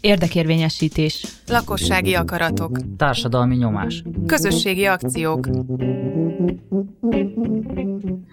Érdekérvényesítés. 0.00 1.26
Lakossági 1.46 2.14
akaratok. 2.14 2.78
Társadalmi 2.96 3.56
nyomás. 3.56 4.02
Közösségi 4.26 4.86
akciók. 4.86 5.48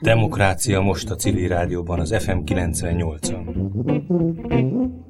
Demokrácia 0.02 0.82
most 0.82 1.10
a 1.10 1.16
civil 1.16 1.48
rádióban 1.48 2.00
az 2.00 2.16
FM 2.20 2.38
98-on. 2.46 5.09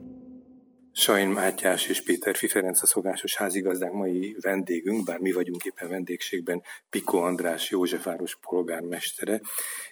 Sajn 1.00 1.28
Mátyás 1.28 1.88
és 1.88 2.04
Péter 2.04 2.36
Fiferenc 2.36 2.82
a 2.82 2.86
szokásos 2.86 3.36
házigazdák 3.36 3.92
mai 3.92 4.36
vendégünk, 4.42 5.06
bár 5.06 5.20
mi 5.20 5.32
vagyunk 5.32 5.64
éppen 5.64 5.90
vendégségben, 5.90 6.64
Piko 6.90 7.18
András 7.18 7.70
Józsefváros 7.70 8.38
polgármestere, 8.42 9.42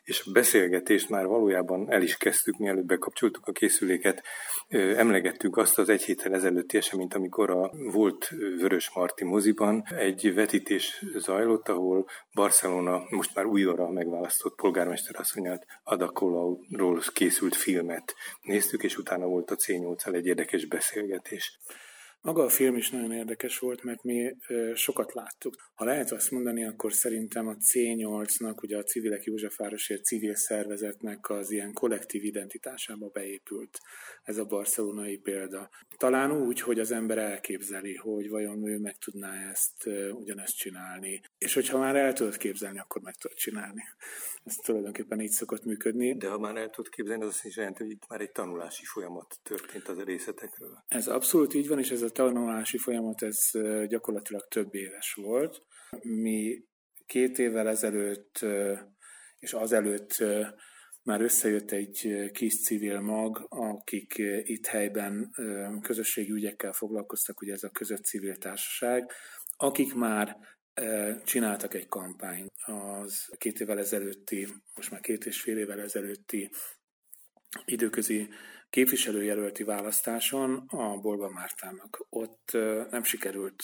és 0.03 0.23
a 0.25 0.31
beszélgetést 0.31 1.09
már 1.09 1.25
valójában 1.25 1.91
el 1.91 2.01
is 2.01 2.17
kezdtük, 2.17 2.57
mielőtt 2.57 2.85
bekapcsoltuk 2.85 3.47
a 3.47 3.51
készüléket, 3.51 4.23
emlegettük 4.69 5.57
azt 5.57 5.77
az 5.79 5.89
egy 5.89 6.01
héttel 6.01 6.33
ezelőtti 6.33 6.77
eseményt, 6.77 7.13
amikor 7.13 7.49
a 7.49 7.71
volt 7.91 8.29
Vörös 8.29 8.91
Marti 8.93 9.23
moziban 9.23 9.83
egy 9.97 10.33
vetítés 10.33 11.05
zajlott, 11.15 11.69
ahol 11.69 12.05
Barcelona 12.33 13.03
most 13.09 13.35
már 13.35 13.45
újra 13.45 13.89
megválasztott 13.89 14.55
polgármester 14.55 15.15
asszonyát 15.19 15.65
Adakolauról 15.83 17.01
készült 17.13 17.55
filmet 17.55 18.15
néztük, 18.41 18.83
és 18.83 18.97
utána 18.97 19.25
volt 19.25 19.51
a 19.51 19.55
C8-al 19.55 20.13
egy 20.15 20.25
érdekes 20.25 20.65
beszélgetés. 20.65 21.59
Maga 22.27 22.43
a 22.43 22.49
film 22.49 22.75
is 22.75 22.89
nagyon 22.89 23.11
érdekes 23.11 23.59
volt, 23.59 23.83
mert 23.83 24.03
mi 24.03 24.35
sokat 24.73 25.13
láttuk. 25.13 25.55
Ha 25.73 25.85
lehet 25.85 26.11
azt 26.11 26.31
mondani, 26.31 26.65
akkor 26.65 26.93
szerintem 26.93 27.47
a 27.47 27.55
C8-nak, 27.55 28.63
ugye 28.63 28.77
a 28.77 28.83
Civilek 28.83 29.23
Józsefvárosért 29.23 30.05
civil 30.05 30.35
szervezetnek 30.35 31.29
az 31.29 31.51
ilyen 31.51 31.73
kollektív 31.73 32.23
identitásába 32.23 33.07
beépült 33.07 33.79
ez 34.23 34.37
a 34.37 34.45
barcelonai 34.45 35.17
példa. 35.17 35.69
Talán 35.97 36.31
úgy, 36.31 36.61
hogy 36.61 36.79
az 36.79 36.91
ember 36.91 37.17
elképzeli, 37.17 37.95
hogy 37.95 38.29
vajon 38.29 38.67
ő 38.67 38.77
meg 38.77 38.97
tudná 38.97 39.49
ezt 39.51 39.89
ugyanezt 40.11 40.57
csinálni. 40.57 41.21
És 41.37 41.53
hogyha 41.53 41.77
már 41.77 41.95
el 41.95 42.13
tudod 42.13 42.37
képzelni, 42.37 42.79
akkor 42.79 43.01
meg 43.01 43.15
tudod 43.15 43.37
csinálni. 43.37 43.83
Ez 44.43 44.55
tulajdonképpen 44.55 45.21
így 45.21 45.31
szokott 45.31 45.63
működni. 45.65 46.17
De 46.17 46.27
ha 46.29 46.39
már 46.39 46.55
el 46.55 46.69
tudod 46.69 46.91
képzelni, 46.91 47.23
az 47.23 47.29
azt 47.29 47.45
is 47.45 47.57
jelenti, 47.57 47.83
hogy 47.83 47.91
itt 47.91 48.07
már 48.07 48.21
egy 48.21 48.31
tanulási 48.31 48.85
folyamat 48.85 49.39
történt 49.43 49.87
az 49.87 49.97
a 49.97 50.03
részletekről. 50.03 50.83
Ez 50.87 51.07
abszolút 51.07 51.53
így 51.53 51.67
van, 51.67 51.79
és 51.79 51.91
ez 51.91 52.01
a 52.01 52.15
tanulási 52.17 52.77
folyamat 52.77 53.21
ez 53.21 53.49
gyakorlatilag 53.87 54.47
több 54.47 54.75
éves 54.75 55.13
volt. 55.13 55.61
Mi 56.01 56.63
két 57.05 57.37
évvel 57.37 57.67
ezelőtt 57.67 58.45
és 59.39 59.53
azelőtt 59.53 60.23
már 61.03 61.21
összejött 61.21 61.71
egy 61.71 62.29
kis 62.31 62.63
civil 62.63 62.99
mag, 62.99 63.45
akik 63.49 64.13
itt 64.43 64.65
helyben 64.65 65.31
közösségi 65.81 66.31
ügyekkel 66.31 66.73
foglalkoztak, 66.73 67.41
ugye 67.41 67.53
ez 67.53 67.63
a 67.63 67.69
között 67.69 68.03
civil 68.03 68.35
társaság, 68.35 69.11
akik 69.57 69.93
már 69.93 70.37
csináltak 71.25 71.73
egy 71.73 71.87
kampányt 71.87 72.51
az 72.65 73.25
két 73.37 73.59
évvel 73.59 73.79
ezelőtti, 73.79 74.47
most 74.75 74.91
már 74.91 74.99
két 74.99 75.25
és 75.25 75.41
fél 75.41 75.57
évvel 75.57 75.79
ezelőtti 75.79 76.49
időközi 77.65 78.29
képviselőjelölti 78.69 79.63
választáson 79.63 80.63
a 80.67 80.97
Bolba 80.97 81.29
Mártának. 81.29 82.05
Ott 82.09 82.51
nem 82.89 83.03
sikerült, 83.03 83.63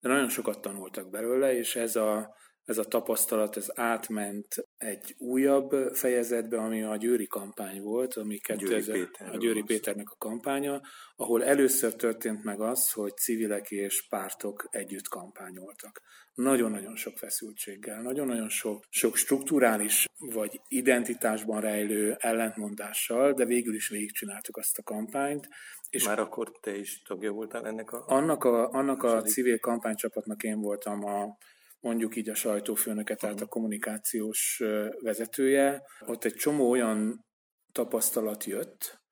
de 0.00 0.08
nagyon 0.08 0.28
sokat 0.28 0.60
tanultak 0.60 1.10
belőle, 1.10 1.56
és 1.56 1.76
ez 1.76 1.96
a, 1.96 2.36
ez 2.64 2.78
a 2.78 2.84
tapasztalat, 2.84 3.56
ez 3.56 3.78
átment 3.78 4.63
egy 4.78 5.14
újabb 5.18 5.94
fejezetbe, 5.94 6.58
ami 6.58 6.82
a 6.82 6.96
Győri 6.96 7.26
kampány 7.26 7.82
volt, 7.82 8.14
ami 8.14 8.40
Győri, 8.56 8.92
Péter, 8.92 9.34
a 9.34 9.36
Győri 9.36 9.62
Péternek 9.62 10.10
a 10.10 10.16
kampánya, 10.18 10.80
ahol 11.16 11.44
először 11.44 11.94
történt 11.94 12.44
meg 12.44 12.60
az, 12.60 12.90
hogy 12.90 13.16
civilek 13.16 13.70
és 13.70 14.06
pártok 14.08 14.68
együtt 14.70 15.08
kampányoltak. 15.08 16.02
Nagyon-nagyon 16.34 16.96
sok 16.96 17.18
feszültséggel, 17.18 18.02
nagyon-nagyon 18.02 18.48
sok, 18.48 18.84
sok 18.88 19.16
strukturális 19.16 20.06
vagy 20.18 20.60
identitásban 20.68 21.60
rejlő 21.60 22.16
ellentmondással, 22.18 23.32
de 23.32 23.44
végül 23.44 23.74
is 23.74 23.88
végigcsináltuk 23.88 24.56
azt 24.56 24.78
a 24.78 24.82
kampányt. 24.82 25.48
És 25.90 26.04
Már 26.04 26.18
akkor 26.18 26.50
te 26.60 26.76
is 26.76 27.02
tagja 27.02 27.32
voltál 27.32 27.66
ennek 27.66 27.90
a... 27.90 28.04
Annak 28.06 28.44
a, 28.44 28.70
annak 28.70 29.02
a 29.02 29.22
civil 29.22 29.58
kampánycsapatnak 29.58 30.42
én 30.42 30.60
voltam 30.60 31.04
a 31.04 31.36
mondjuk 31.84 32.16
így 32.16 32.28
a 32.28 32.34
sajtófőnöke, 32.34 33.14
tehát 33.14 33.40
a 33.40 33.46
kommunikációs 33.46 34.62
vezetője. 35.00 35.82
Ott 36.06 36.24
egy 36.24 36.34
csomó 36.34 36.70
olyan 36.70 37.24
tapasztalat 37.72 38.44
jött 38.44 39.02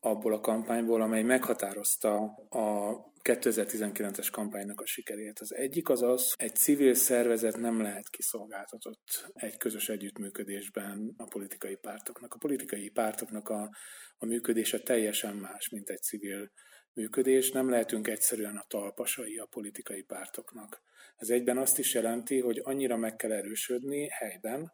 abból 0.00 0.34
a 0.34 0.40
kampányból, 0.40 1.02
amely 1.02 1.22
meghatározta 1.22 2.14
a 2.48 2.96
2019-es 3.22 4.28
kampánynak 4.32 4.80
a 4.80 4.86
sikerét. 4.86 5.38
Az 5.38 5.54
egyik 5.54 5.88
az 5.88 6.02
az, 6.02 6.34
egy 6.36 6.54
civil 6.54 6.94
szervezet 6.94 7.56
nem 7.56 7.80
lehet 7.80 8.08
kiszolgáltatott 8.08 9.32
egy 9.32 9.56
közös 9.56 9.88
együttműködésben 9.88 11.14
a 11.16 11.24
politikai 11.24 11.76
pártoknak. 11.76 12.34
A 12.34 12.38
politikai 12.38 12.90
pártoknak 12.90 13.48
a, 13.48 13.70
a 14.16 14.26
működése 14.26 14.78
teljesen 14.78 15.36
más, 15.36 15.68
mint 15.68 15.88
egy 15.88 16.02
civil 16.02 16.50
működés. 16.94 17.50
Nem 17.50 17.70
lehetünk 17.70 18.08
egyszerűen 18.08 18.56
a 18.56 18.64
talpasai 18.68 19.38
a 19.38 19.46
politikai 19.46 20.02
pártoknak. 20.02 20.82
Ez 21.16 21.28
egyben 21.28 21.58
azt 21.58 21.78
is 21.78 21.94
jelenti, 21.94 22.40
hogy 22.40 22.60
annyira 22.64 22.96
meg 22.96 23.16
kell 23.16 23.32
erősödni 23.32 24.08
helyben, 24.08 24.72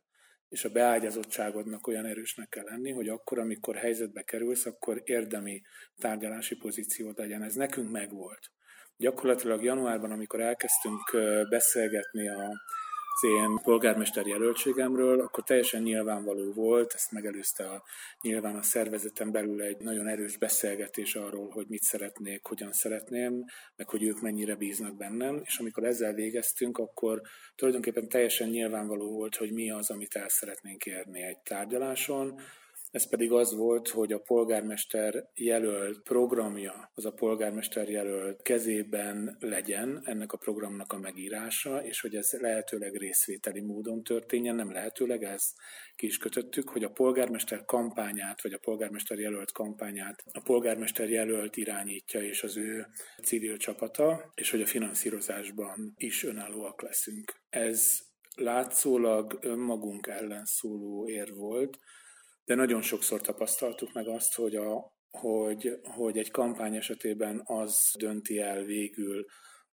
és 0.48 0.64
a 0.64 0.70
beágyazottságodnak 0.70 1.86
olyan 1.86 2.06
erősnek 2.06 2.48
kell 2.48 2.64
lenni, 2.64 2.91
hogy 2.91 3.09
akkor, 3.09 3.38
amikor 3.38 3.76
helyzetbe 3.76 4.22
kerülsz, 4.22 4.66
akkor 4.66 5.03
érdemi 5.04 5.62
tárgyalási 5.97 6.56
pozíciót 6.56 7.19
legyen. 7.19 7.42
Ez 7.42 7.54
nekünk 7.54 7.91
megvolt. 7.91 8.50
Gyakorlatilag 8.97 9.62
januárban, 9.62 10.10
amikor 10.10 10.41
elkezdtünk 10.41 11.16
beszélgetni 11.48 12.28
a 12.28 12.53
az 13.22 13.28
én 13.28 13.60
polgármester 13.62 14.26
jelöltségemről, 14.26 15.20
akkor 15.20 15.44
teljesen 15.44 15.82
nyilvánvaló 15.82 16.53
volt, 16.53 16.92
ezt 16.94 17.12
megelőzte 17.12 17.64
a, 17.64 17.82
nyilván 18.20 18.56
a 18.56 18.62
szervezeten 18.62 19.32
belül 19.32 19.62
egy 19.62 19.76
nagyon 19.81 20.06
erős 20.06 20.36
beszélgetés 20.36 21.14
arról, 21.14 21.48
hogy 21.48 21.66
mit 21.69 21.82
szeretnék, 21.82 22.47
hogyan 22.47 22.72
szeretném, 22.72 23.44
meg 23.76 23.88
hogy 23.88 24.03
ők 24.03 24.20
mennyire 24.20 24.54
bíznak 24.54 24.97
bennem, 24.97 25.41
és 25.44 25.59
amikor 25.59 25.84
ezzel 25.84 26.12
végeztünk, 26.12 26.78
akkor 26.78 27.20
tulajdonképpen 27.54 28.09
teljesen 28.09 28.48
nyilvánvaló 28.48 29.12
volt, 29.12 29.36
hogy 29.36 29.53
mi 29.53 29.70
az, 29.70 29.91
amit 29.91 30.16
el 30.16 30.28
szeretnénk 30.28 30.86
érni 30.86 31.22
egy 31.22 31.38
tárgyaláson, 31.38 32.41
ez 32.90 33.08
pedig 33.08 33.32
az 33.32 33.54
volt, 33.54 33.88
hogy 33.88 34.12
a 34.12 34.18
polgármester 34.18 35.30
jelölt 35.34 36.02
programja, 36.02 36.90
az 36.94 37.04
a 37.04 37.12
polgármester 37.12 37.88
jelölt 37.88 38.42
kezében 38.42 39.36
legyen 39.40 40.02
ennek 40.04 40.32
a 40.32 40.36
programnak 40.36 40.92
a 40.92 40.98
megírása, 40.98 41.84
és 41.84 42.00
hogy 42.00 42.14
ez 42.14 42.32
lehetőleg 42.32 42.94
részvételi 42.94 43.60
módon 43.60 44.02
történjen, 44.02 44.54
nem 44.54 44.72
lehetőleg, 44.72 45.22
ezt 45.22 45.56
ki 45.94 46.06
is 46.06 46.18
kötöttük, 46.18 46.68
hogy 46.68 46.84
a 46.84 46.90
polgármester 46.90 47.64
kampányát, 47.64 48.42
vagy 48.42 48.52
a 48.52 48.58
polgármester 48.58 49.18
jelölt 49.18 49.52
kampányát 49.52 50.24
a 50.32 50.40
polgármester 50.40 51.10
jelölt 51.10 51.56
irányítja, 51.56 52.22
és 52.22 52.42
az 52.42 52.56
ő 52.56 52.86
civil 53.22 53.56
csapata, 53.56 54.32
és 54.34 54.50
hogy 54.50 54.60
a 54.60 54.66
finanszírozásban 54.66 55.94
is 55.96 56.24
önállóak 56.24 56.82
leszünk. 56.82 57.40
Ez 57.50 57.98
látszólag 58.36 59.38
önmagunk 59.40 60.06
ellen 60.06 60.44
szóló 60.44 61.08
ér 61.08 61.34
volt, 61.34 61.78
de 62.44 62.54
nagyon 62.54 62.82
sokszor 62.82 63.20
tapasztaltuk 63.20 63.92
meg 63.92 64.08
azt, 64.08 64.34
hogy, 64.34 64.56
a, 64.56 64.92
hogy, 65.10 65.80
hogy 65.82 66.18
egy 66.18 66.30
kampány 66.30 66.76
esetében 66.76 67.42
az 67.44 67.76
dönti 67.98 68.38
el 68.38 68.62
végül 68.62 69.24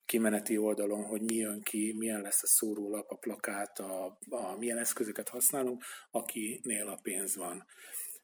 kimeneti 0.05 0.57
oldalon, 0.57 1.03
hogy 1.03 1.21
mi 1.21 1.35
jön 1.35 1.61
ki, 1.61 1.95
milyen 1.97 2.21
lesz 2.21 2.43
a 2.43 2.47
szórólap, 2.47 3.09
a 3.09 3.17
plakát, 3.17 3.79
a, 3.79 4.17
a, 4.29 4.57
milyen 4.57 4.77
eszközöket 4.77 5.29
használunk, 5.29 5.83
akinél 6.11 6.87
a 6.87 6.99
pénz 7.01 7.35
van. 7.35 7.65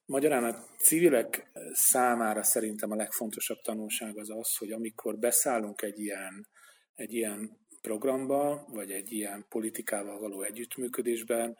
Magyarán 0.05 0.43
a 0.43 0.65
civilek 0.77 1.51
számára 1.71 2.43
szerintem 2.43 2.91
a 2.91 2.95
legfontosabb 2.95 3.57
tanulság 3.61 4.17
az 4.17 4.29
az, 4.29 4.57
hogy 4.57 4.71
amikor 4.71 5.17
beszállunk 5.17 5.81
egy 5.81 5.99
ilyen, 5.99 6.47
egy 6.93 7.13
ilyen 7.13 7.59
programba, 7.81 8.65
vagy 8.67 8.91
egy 8.91 9.11
ilyen 9.11 9.45
politikával 9.49 10.19
való 10.19 10.41
együttműködésben, 10.41 11.57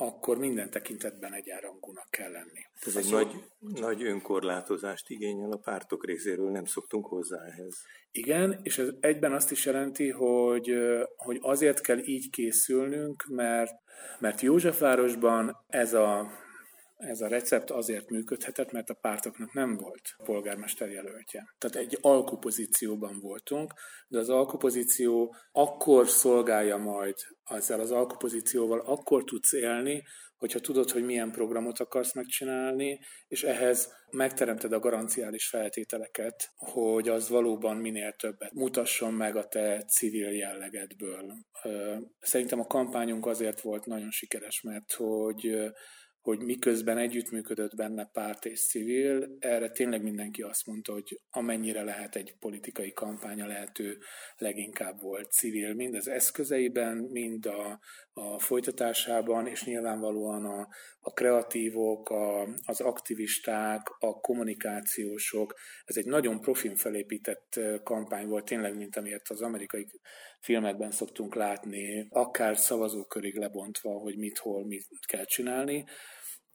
akkor 0.00 0.38
minden 0.38 0.70
tekintetben 0.70 1.34
egyenrangúnak 1.34 2.06
kell 2.10 2.30
lenni. 2.30 2.60
Ez 2.86 2.96
egy 2.96 3.10
nagy, 3.10 3.44
nagy 3.58 4.02
önkorlátozást 4.02 5.10
igényel 5.10 5.50
a 5.50 5.56
pártok 5.56 6.06
részéről, 6.06 6.50
nem 6.50 6.64
szoktunk 6.64 7.06
hozzá 7.06 7.44
ehhez. 7.44 7.76
Igen, 8.10 8.60
és 8.62 8.78
ez 8.78 8.88
egyben 9.00 9.32
azt 9.32 9.50
is 9.50 9.66
jelenti, 9.66 10.10
hogy, 10.10 10.74
hogy 11.16 11.38
azért 11.40 11.80
kell 11.80 11.98
így 11.98 12.30
készülnünk, 12.30 13.24
mert, 13.28 13.72
mert 14.18 14.40
Józsefvárosban 14.40 15.56
ez 15.66 15.94
a 15.94 16.30
ez 17.00 17.20
a 17.20 17.28
recept 17.28 17.70
azért 17.70 18.10
működhetett, 18.10 18.72
mert 18.72 18.90
a 18.90 18.94
pártoknak 18.94 19.52
nem 19.52 19.76
volt 19.76 20.02
polgármester 20.24 20.90
jelöltje. 20.90 21.54
Tehát 21.58 21.76
egy 21.76 21.98
alkupozícióban 22.00 23.20
voltunk, 23.20 23.72
de 24.08 24.18
az 24.18 24.28
alkupozíció 24.28 25.34
akkor 25.52 26.08
szolgálja 26.08 26.76
majd, 26.76 27.14
ezzel 27.44 27.80
az 27.80 27.90
alkupozícióval 27.90 28.80
akkor 28.80 29.24
tudsz 29.24 29.52
élni, 29.52 30.02
hogyha 30.36 30.60
tudod, 30.60 30.90
hogy 30.90 31.04
milyen 31.04 31.30
programot 31.30 31.78
akarsz 31.78 32.14
megcsinálni, 32.14 33.00
és 33.28 33.42
ehhez 33.42 33.92
megteremted 34.10 34.72
a 34.72 34.78
garanciális 34.78 35.48
feltételeket, 35.48 36.50
hogy 36.56 37.08
az 37.08 37.28
valóban 37.28 37.76
minél 37.76 38.12
többet 38.12 38.52
mutasson 38.52 39.14
meg 39.14 39.36
a 39.36 39.48
te 39.48 39.84
civil 39.84 40.30
jellegedből. 40.30 41.32
Szerintem 42.20 42.60
a 42.60 42.66
kampányunk 42.66 43.26
azért 43.26 43.60
volt 43.60 43.86
nagyon 43.86 44.10
sikeres, 44.10 44.60
mert 44.60 44.92
hogy 44.92 45.72
hogy 46.20 46.38
miközben 46.38 46.98
együttműködött 46.98 47.76
benne 47.76 48.04
párt 48.12 48.44
és 48.44 48.66
civil, 48.66 49.36
erre 49.38 49.70
tényleg 49.70 50.02
mindenki 50.02 50.42
azt 50.42 50.66
mondta, 50.66 50.92
hogy 50.92 51.20
amennyire 51.30 51.82
lehet 51.82 52.16
egy 52.16 52.36
politikai 52.38 52.92
kampánya 52.92 53.46
lehető 53.46 53.98
leginkább 54.36 55.00
volt 55.00 55.32
civil, 55.32 55.74
mind 55.74 55.94
az 55.94 56.08
eszközeiben, 56.08 56.96
mind 56.96 57.46
a, 57.46 57.80
a 58.12 58.38
folytatásában, 58.38 59.46
és 59.46 59.64
nyilvánvalóan 59.64 60.44
a, 60.44 60.68
a 61.00 61.12
kreatívok, 61.12 62.10
a, 62.10 62.48
az 62.64 62.80
aktivisták, 62.80 63.80
a 63.98 64.20
kommunikációsok. 64.20 65.54
Ez 65.84 65.96
egy 65.96 66.06
nagyon 66.06 66.40
profin 66.40 66.74
felépített 66.74 67.60
kampány 67.82 68.26
volt, 68.26 68.44
tényleg, 68.44 68.76
mint 68.76 68.96
amilyet 68.96 69.28
az 69.28 69.42
amerikai 69.42 69.86
filmekben 70.40 70.90
szoktunk 70.90 71.34
látni, 71.34 72.06
akár 72.10 72.56
szavazókörig 72.56 73.36
lebontva, 73.36 73.90
hogy 73.90 74.16
mit, 74.16 74.38
hol, 74.38 74.66
mit 74.66 74.86
kell 75.06 75.24
csinálni. 75.24 75.84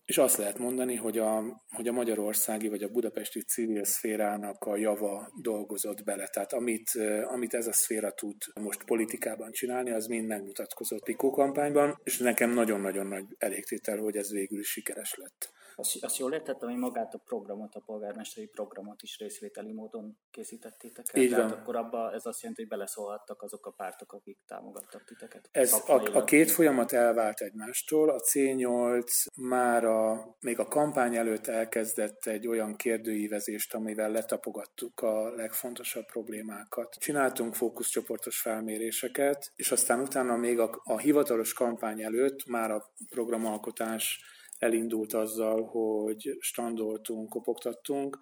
És 0.06 0.18
azt 0.18 0.38
lehet 0.38 0.58
mondani, 0.58 0.96
hogy 0.96 1.18
a, 1.18 1.62
hogy 1.76 1.88
a 1.88 1.92
magyarországi 1.92 2.68
vagy 2.68 2.84
a 2.84 2.90
budapesti 2.90 3.42
civil 3.42 3.84
szférának 3.84 4.64
a 4.64 4.78
java 4.78 5.32
dolgozott 5.42 6.04
bele. 6.04 6.28
Tehát 6.28 6.54
amit, 6.54 6.90
amit 7.24 7.54
ez 7.54 7.68
a 7.68 7.74
szféra 7.74 8.12
tud 8.12 8.36
most 8.62 8.84
politikában 8.84 9.52
csinálni, 9.52 9.92
az 9.92 10.06
mind 10.06 10.28
megmutatkozott 10.28 11.04
Pikó 11.04 11.30
kampányban, 11.30 12.00
és 12.04 12.18
nekem 12.18 12.50
nagyon-nagyon 12.50 13.08
nagy 13.08 13.26
elégtétel, 13.38 13.98
hogy 13.98 14.16
ez 14.16 14.32
végül 14.32 14.60
is 14.60 14.68
sikeres 14.68 15.16
lett. 15.16 15.54
Azt, 15.76 16.18
jól 16.18 16.34
értettem, 16.34 16.70
hogy 16.70 16.78
magát 16.78 17.14
a 17.14 17.18
programot, 17.18 17.76
a 17.76 17.80
polgármesteri 17.86 18.48
programot 18.48 19.02
is 19.02 19.18
részvételi 19.18 19.72
módon 19.72 20.18
készítettétek 20.32 21.06
el? 21.14 21.22
Így 21.22 21.30
van. 21.30 21.40
Tehát 21.40 21.58
akkor 21.58 21.76
abba 21.76 22.14
ez 22.14 22.26
azt 22.26 22.42
jelenti, 22.42 22.62
hogy 22.62 22.72
beleszólhattak 22.72 23.42
azok 23.42 23.66
a 23.66 23.72
pártok, 23.72 24.14
akik 24.14 24.40
támogattak 24.48 25.04
titeket? 25.04 25.50
Ez 25.52 25.74
a, 25.74 26.04
a 26.14 26.24
két 26.24 26.52
folyamat 26.52 26.92
elvált 26.92 27.42
egymástól. 27.42 28.10
A 28.10 28.20
C8 28.20 29.26
már 29.36 29.86
a, 29.86 30.36
még 30.40 30.60
a 30.60 30.68
kampány 30.68 31.16
előtt 31.16 31.48
elkezdett 31.48 32.26
egy 32.26 32.48
olyan 32.48 32.76
kérdőívezést, 32.76 33.74
amivel 33.74 34.12
letapogattuk 34.12 35.02
a 35.02 35.36
legfontosabb 35.36 36.06
problémákat. 36.06 36.96
Csináltunk 37.00 37.56
fókuszcsoportos 37.56 38.40
felméréseket, 38.40 39.52
és 39.56 39.72
aztán 39.72 40.00
utána 40.00 40.36
még 40.36 40.60
a, 40.60 40.82
a 40.84 40.98
hivatalos 40.98 41.54
kampány 41.54 42.02
előtt 42.02 42.46
már 42.46 42.72
a 42.72 42.94
programalkotás 43.10 44.34
elindult 44.58 45.14
azzal, 45.14 45.64
hogy 45.64 46.38
standoltunk, 46.40 47.30
kopogtattunk, 47.30 48.20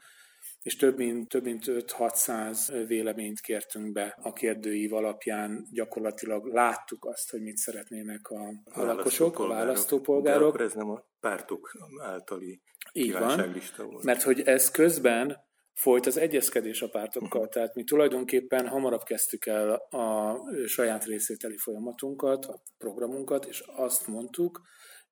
és 0.62 0.76
több 0.76 0.98
mint, 0.98 1.30
több 1.30 1.44
mint 1.44 1.64
5-600 1.68 2.84
véleményt 2.88 3.40
kértünk 3.40 3.92
be 3.92 4.18
a 4.22 4.34
kérdőív 4.34 4.94
alapján. 4.94 5.68
Gyakorlatilag 5.72 6.46
láttuk 6.46 7.06
azt, 7.06 7.32
hogy 7.32 7.42
mit 7.42 7.58
szeretnének 7.58 8.30
a, 8.30 8.48
a 8.64 8.84
lakosok, 8.84 9.40
a 9.40 9.48
választópolgárok. 9.48 10.42
De 10.42 10.48
akkor 10.48 10.62
ez 10.62 10.74
nem 10.74 10.90
a 10.90 11.06
pártok 11.20 11.72
általi 12.02 12.62
Így 12.92 13.12
van, 13.12 13.56
volt. 13.78 14.04
Mert 14.04 14.22
hogy 14.22 14.42
ez 14.42 14.72
közben 14.72 15.38
folyt 15.74 16.06
az 16.06 16.18
egyezkedés 16.18 16.82
a 16.82 16.90
pártokkal, 16.90 17.40
uh-huh. 17.40 17.54
tehát 17.54 17.76
mi 17.76 17.84
tulajdonképpen 17.84 18.68
hamarabb 18.68 19.04
kezdtük 19.04 19.46
el 19.46 19.74
a 19.90 20.38
saját 20.68 21.06
részvételi 21.06 21.58
folyamatunkat, 21.58 22.46
a 22.46 22.62
programunkat, 22.78 23.46
és 23.46 23.64
azt 23.76 24.08
mondtuk, 24.08 24.62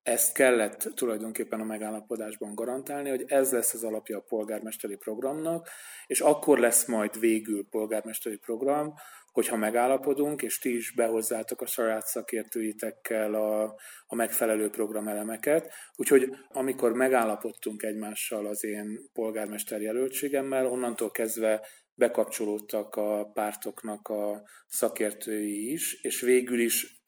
ezt 0.03 0.33
kellett 0.33 0.91
tulajdonképpen 0.95 1.59
a 1.59 1.63
megállapodásban 1.63 2.55
garantálni, 2.55 3.09
hogy 3.09 3.23
ez 3.27 3.51
lesz 3.51 3.73
az 3.73 3.83
alapja 3.83 4.17
a 4.17 4.25
polgármesteri 4.27 4.95
programnak, 4.95 5.69
és 6.07 6.19
akkor 6.19 6.59
lesz 6.59 6.85
majd 6.85 7.19
végül 7.19 7.67
polgármesteri 7.69 8.37
program, 8.37 8.93
hogyha 9.31 9.55
megállapodunk, 9.55 10.41
és 10.41 10.59
ti 10.59 10.75
is 10.75 10.91
behozzátok 10.91 11.61
a 11.61 11.65
saját 11.65 12.05
szakértőitekkel 12.05 13.33
a, 13.33 13.63
a 14.05 14.15
megfelelő 14.15 14.69
programelemeket. 14.69 15.73
Úgyhogy 15.95 16.29
amikor 16.47 16.93
megállapodtunk 16.93 17.83
egymással 17.83 18.45
az 18.45 18.63
én 18.63 19.09
polgármester 19.13 19.81
jelöltségemmel, 19.81 20.65
onnantól 20.65 21.11
kezdve 21.11 21.67
bekapcsolódtak 21.93 22.95
a 22.95 23.29
pártoknak 23.33 24.07
a 24.07 24.43
szakértői 24.67 25.71
is, 25.71 25.93
és 26.01 26.21
végül 26.21 26.59
is 26.59 27.00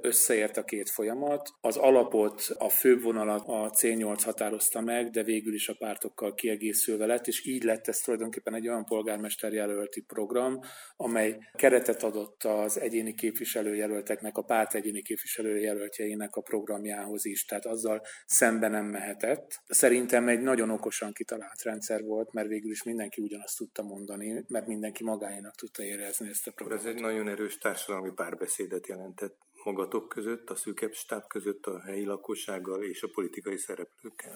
összeért 0.00 0.56
a 0.56 0.64
két 0.64 0.90
folyamat. 0.90 1.48
Az 1.60 1.76
alapot, 1.76 2.46
a 2.58 2.68
főbb 2.68 3.02
vonalat 3.02 3.42
a 3.46 3.70
C8 3.70 4.20
határozta 4.24 4.80
meg, 4.80 5.10
de 5.10 5.22
végül 5.22 5.54
is 5.54 5.68
a 5.68 5.74
pártokkal 5.78 6.34
kiegészülve 6.34 7.06
lett, 7.06 7.26
és 7.26 7.46
így 7.46 7.62
lett 7.62 7.88
ez 7.88 7.98
tulajdonképpen 7.98 8.54
egy 8.54 8.68
olyan 8.68 8.84
polgármesterjelölti 8.84 10.00
program, 10.00 10.60
amely 10.96 11.38
keretet 11.56 12.02
adott 12.02 12.44
az 12.44 12.80
egyéni 12.80 13.14
képviselőjelölteknek, 13.14 14.36
a 14.36 14.42
párt 14.42 14.74
egyéni 14.74 15.02
képviselőjelöltjeinek 15.02 16.36
a 16.36 16.40
programjához 16.40 17.24
is, 17.24 17.44
tehát 17.44 17.66
azzal 17.66 18.02
szembe 18.26 18.68
nem 18.68 18.84
mehetett. 18.84 19.60
Szerintem 19.66 20.28
egy 20.28 20.40
nagyon 20.40 20.70
okosan 20.70 21.12
kitalált 21.12 21.62
rendszer 21.62 22.02
volt, 22.02 22.32
mert 22.32 22.48
végül 22.48 22.70
is 22.70 22.82
mindenki 22.82 23.22
ugyanazt 23.22 23.56
tudta 23.56 23.82
mondani, 23.82 24.44
mert 24.48 24.66
mindenki 24.66 25.04
magáénak 25.04 25.54
tudta 25.54 25.82
érezni 25.82 26.28
ezt 26.28 26.46
a 26.46 26.50
programot. 26.50 26.86
Ez 26.86 26.94
egy 26.94 27.00
nagyon 27.00 27.28
erős 27.28 27.58
társadalmi 27.58 28.10
párbeszédet 28.14 28.86
jelentett 28.86 29.43
magatok 29.64 30.08
között, 30.08 30.50
a 30.50 30.54
szűkebb 30.54 30.92
stáb 30.92 31.26
között, 31.26 31.66
a 31.66 31.80
helyi 31.80 32.04
lakossággal 32.04 32.82
és 32.82 33.02
a 33.02 33.08
politikai 33.12 33.56
szereplőkkel. 33.56 34.32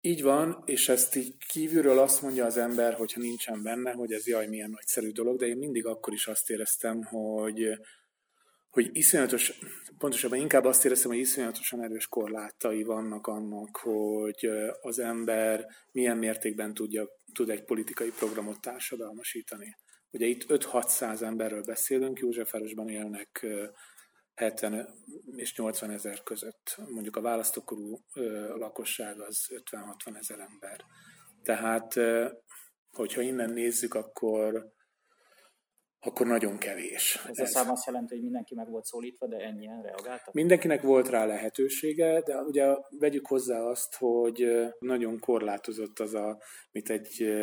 Így 0.00 0.22
van, 0.22 0.62
és 0.66 0.88
ezt 0.88 1.16
így 1.16 1.36
kívülről 1.48 1.98
azt 1.98 2.22
mondja 2.22 2.44
az 2.44 2.56
ember, 2.56 2.94
hogyha 2.94 3.20
nincsen 3.20 3.62
benne, 3.62 3.92
hogy 3.92 4.12
ez 4.12 4.26
jaj, 4.26 4.46
milyen 4.46 4.70
nagyszerű 4.70 5.10
dolog, 5.10 5.38
de 5.38 5.46
én 5.46 5.56
mindig 5.56 5.86
akkor 5.86 6.12
is 6.12 6.26
azt 6.26 6.50
éreztem, 6.50 7.02
hogy, 7.02 7.78
hogy 8.70 8.90
iszonyatos, 8.92 9.60
pontosabban 9.98 10.38
inkább 10.38 10.64
azt 10.64 10.84
éreztem, 10.84 11.10
hogy 11.10 11.20
iszonyatosan 11.20 11.82
erős 11.82 12.06
korlátai 12.06 12.82
vannak 12.82 13.26
annak, 13.26 13.76
hogy 13.76 14.48
az 14.80 14.98
ember 14.98 15.66
milyen 15.92 16.18
mértékben 16.18 16.74
tudja, 16.74 17.08
tud 17.32 17.50
egy 17.50 17.64
politikai 17.64 18.10
programot 18.10 18.60
társadalmasítani. 18.60 19.76
Ugye 20.10 20.26
itt 20.26 20.44
5-600 20.48 21.22
emberről 21.22 21.62
beszélünk, 21.62 22.18
Józsefvárosban 22.18 22.88
élnek 22.88 23.46
70 24.34 24.88
és 25.36 25.56
80 25.56 25.90
ezer 25.90 26.22
között. 26.22 26.76
Mondjuk 26.88 27.16
a 27.16 27.20
választókorú 27.20 27.98
lakosság 28.56 29.20
az 29.20 29.46
50-60 29.48 30.16
ezer 30.18 30.38
ember. 30.38 30.80
Tehát, 31.42 31.94
hogyha 32.92 33.20
innen 33.20 33.50
nézzük, 33.50 33.94
akkor 33.94 34.72
akkor 36.06 36.26
nagyon 36.26 36.58
kevés. 36.58 37.24
Ez, 37.28 37.38
Ez 37.38 37.48
a 37.48 37.58
szám 37.58 37.70
azt 37.70 37.86
jelenti, 37.86 38.14
hogy 38.14 38.22
mindenki 38.22 38.54
meg 38.54 38.70
volt 38.70 38.84
szólítva, 38.84 39.26
de 39.26 39.36
ennyien 39.36 39.82
reagáltak? 39.82 40.34
Mindenkinek 40.34 40.82
volt 40.82 41.08
rá 41.08 41.24
lehetősége, 41.24 42.20
de 42.20 42.36
ugye 42.36 42.76
vegyük 42.98 43.26
hozzá 43.26 43.60
azt, 43.60 43.96
hogy 43.96 44.48
nagyon 44.78 45.18
korlátozott 45.18 45.98
az 45.98 46.14
a, 46.14 46.38
mint 46.72 46.90
egy 46.90 47.34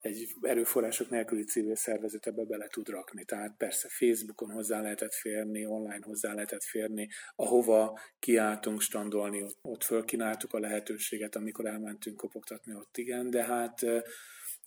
egy 0.00 0.34
erőforrások 0.40 1.10
nélküli 1.10 1.44
civil 1.44 1.76
szervezet 1.76 2.26
ebbe 2.26 2.44
bele 2.44 2.66
tud 2.66 2.88
rakni. 2.88 3.24
Tehát 3.24 3.56
persze 3.56 3.88
Facebookon 3.88 4.50
hozzá 4.50 4.80
lehetett 4.80 5.14
férni, 5.14 5.66
online 5.66 6.04
hozzá 6.04 6.34
lehetett 6.34 6.62
férni, 6.62 7.08
ahova 7.36 8.00
kiálltunk 8.18 8.80
standolni, 8.80 9.42
ott, 9.42 9.58
ott 9.62 9.84
fölkínáltuk 9.84 10.52
a 10.52 10.58
lehetőséget, 10.58 11.36
amikor 11.36 11.66
elmentünk 11.66 12.16
kopogtatni, 12.16 12.74
ott 12.74 12.96
igen, 12.96 13.30
de 13.30 13.44
hát 13.44 13.80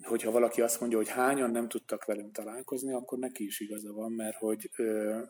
hogyha 0.02 0.32
valaki 0.32 0.62
azt 0.62 0.80
mondja, 0.80 0.98
hogy 0.98 1.10
hányan 1.10 1.52
nem 1.52 1.68
tudtak 1.68 2.06
velünk 2.06 2.34
találkozni, 2.34 2.94
akkor 2.94 3.18
neki 3.18 3.46
is 3.46 3.60
igaza 3.60 3.92
van, 3.92 4.12
mert 4.12 4.36
hogy, 4.36 4.70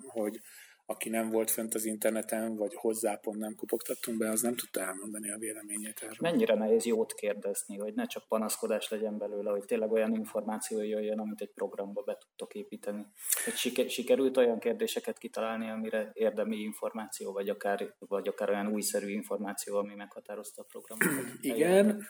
hogy 0.07 0.39
aki 0.86 1.10
nem 1.10 1.30
volt 1.30 1.52
fent 1.52 1.74
az 1.74 1.86
interneten, 1.86 2.56
vagy 2.56 2.74
hozzá 2.75 3.16
pont 3.16 3.38
nem 3.38 3.56
kopogtattunk 3.56 4.18
be, 4.18 4.30
az 4.30 4.42
nem 4.42 4.56
tudta 4.56 4.82
elmondani 4.82 5.32
a 5.32 5.38
véleményét 5.38 6.00
erről. 6.02 6.16
Mennyire 6.20 6.56
nehéz 6.56 6.86
jót 6.86 7.13
kérdezni, 7.13 7.78
hogy 7.78 7.94
ne 7.94 8.06
csak 8.06 8.28
panaszkodás 8.28 8.90
legyen 8.90 9.18
belőle, 9.18 9.52
hogy 9.52 9.66
tényleg 9.66 9.92
olyan 9.92 10.16
információ 10.16 10.82
jöjjön, 10.82 11.20
amit 11.20 11.42
egy 11.42 11.52
programba 11.54 12.02
be 12.02 12.18
tudtok 12.18 12.54
építeni. 12.54 13.06
Hogy 13.44 13.54
siker, 13.54 13.90
sikerült 13.90 14.38
olyan 14.38 14.60
kérdéseket 14.60 15.18
kitalálni, 15.18 15.70
amire 15.70 16.12
érdemi 16.13 16.58
információ, 16.58 17.32
vagy 17.32 17.50
akár, 17.50 17.96
vagy 18.00 18.28
akár 18.28 18.50
olyan 18.50 18.68
újszerű 18.68 19.10
információ, 19.10 19.78
ami 19.78 19.96
meghatározta 19.96 20.62
a 20.62 20.66
programot? 20.66 21.25
Igen, 21.42 22.08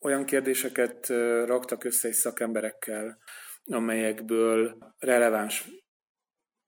olyan 0.00 0.24
kérdéseket 0.24 1.06
raktak 1.46 1.84
össze 1.84 2.08
egy 2.08 2.14
szakemberekkel, 2.14 3.18
amelyekből 3.64 4.78
releváns 4.98 5.68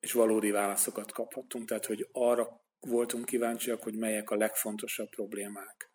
és 0.00 0.12
valódi 0.12 0.50
válaszokat 0.50 1.12
kaphattunk. 1.12 1.68
Tehát, 1.68 1.86
hogy 1.86 2.08
arra 2.12 2.60
voltunk 2.80 3.24
kíváncsiak, 3.24 3.82
hogy 3.82 3.94
melyek 3.94 4.30
a 4.30 4.36
legfontosabb 4.36 5.08
problémák. 5.08 5.90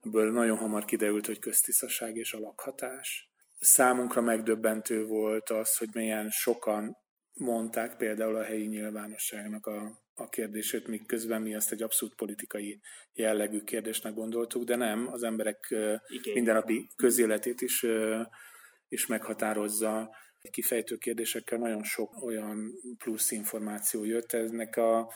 Ebből 0.00 0.32
nagyon 0.32 0.56
hamar 0.56 0.84
kiderült, 0.84 1.26
hogy 1.26 1.38
köztiszaság 1.38 2.16
és 2.16 2.32
a 2.32 2.38
lakhatás. 2.38 3.30
Számunkra 3.60 4.20
megdöbbentő 4.20 5.06
volt 5.06 5.50
az, 5.50 5.76
hogy 5.76 5.88
milyen 5.92 6.30
sokan 6.30 6.96
mondták 7.32 7.96
például 7.96 8.36
a 8.36 8.42
helyi 8.42 8.66
nyilvánosságnak 8.66 9.66
a, 9.66 10.02
a 10.14 10.28
kérdését, 10.28 10.86
míg 10.86 11.06
közben 11.06 11.42
mi 11.42 11.54
ezt 11.54 11.72
egy 11.72 11.82
abszolút 11.82 12.14
politikai 12.14 12.80
jellegű 13.12 13.60
kérdésnek 13.60 14.14
gondoltuk, 14.14 14.64
de 14.64 14.76
nem, 14.76 15.08
az 15.12 15.22
emberek 15.22 15.66
Igen. 15.70 16.34
mindennapi 16.34 16.88
közéletét 16.96 17.60
is, 17.60 17.86
is 18.88 19.06
meghatározza. 19.06 20.10
Kifejtő 20.50 20.96
kérdésekkel 20.96 21.58
nagyon 21.58 21.82
sok 21.82 22.22
olyan 22.22 22.72
plusz 22.98 23.30
információ 23.30 24.04
jött. 24.04 24.32
Ennek 24.32 24.76
a, 24.76 25.12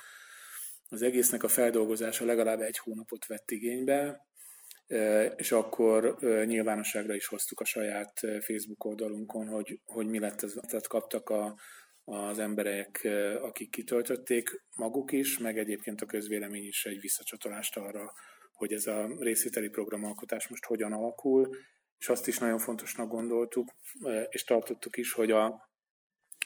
az 0.89 1.03
egésznek 1.03 1.43
a 1.43 1.49
feldolgozása 1.49 2.25
legalább 2.25 2.61
egy 2.61 2.79
hónapot 2.79 3.27
vett 3.27 3.51
igénybe, 3.51 4.27
és 5.37 5.53
akkor 5.53 6.17
nyilvánosságra 6.45 7.15
is 7.15 7.27
hoztuk 7.27 7.61
a 7.61 7.65
saját 7.65 8.13
Facebook 8.21 8.85
oldalunkon, 8.85 9.47
hogy, 9.47 9.81
hogy 9.85 10.07
mi 10.07 10.19
lett 10.19 10.43
ez. 10.43 10.55
Tehát 10.69 10.87
kaptak 10.87 11.29
a, 11.29 11.59
az 12.05 12.39
emberek, 12.39 13.09
akik 13.41 13.71
kitöltötték 13.71 14.63
maguk 14.77 15.13
is, 15.13 15.39
meg 15.39 15.59
egyébként 15.59 16.01
a 16.01 16.07
közvélemény 16.07 16.67
is 16.67 16.85
egy 16.85 17.01
visszacsatolást 17.01 17.77
arra, 17.77 18.13
hogy 18.53 18.73
ez 18.73 18.87
a 18.87 19.17
részvételi 19.19 19.69
programalkotás 19.69 20.49
most 20.49 20.65
hogyan 20.65 20.93
alakul, 20.93 21.57
és 22.03 22.09
azt 22.09 22.27
is 22.27 22.39
nagyon 22.39 22.59
fontosnak 22.59 23.09
gondoltuk, 23.09 23.69
és 24.29 24.45
tartottuk 24.45 24.97
is, 24.97 25.13
hogy 25.13 25.31
a, 25.31 25.71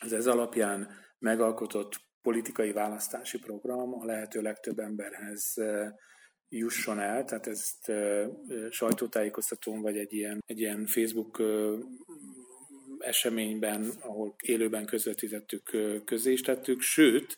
az 0.00 0.12
ez 0.12 0.26
alapján 0.26 0.90
megalkotott 1.18 1.92
politikai 2.22 2.72
választási 2.72 3.38
program 3.38 3.94
a 3.94 4.04
lehető 4.04 4.40
legtöbb 4.40 4.78
emberhez 4.78 5.54
jusson 6.48 7.00
el, 7.00 7.24
tehát 7.24 7.46
ezt 7.46 7.92
sajtótájékoztatón 8.70 9.80
vagy 9.80 9.96
egy 9.96 10.12
ilyen, 10.12 10.42
egy 10.46 10.58
ilyen 10.58 10.86
Facebook 10.86 11.42
eseményben, 12.98 13.90
ahol 14.00 14.34
élőben 14.42 14.86
közvetítettük, 14.86 15.76
közé 16.04 16.32
is 16.32 16.40
tettük, 16.40 16.80
sőt, 16.80 17.36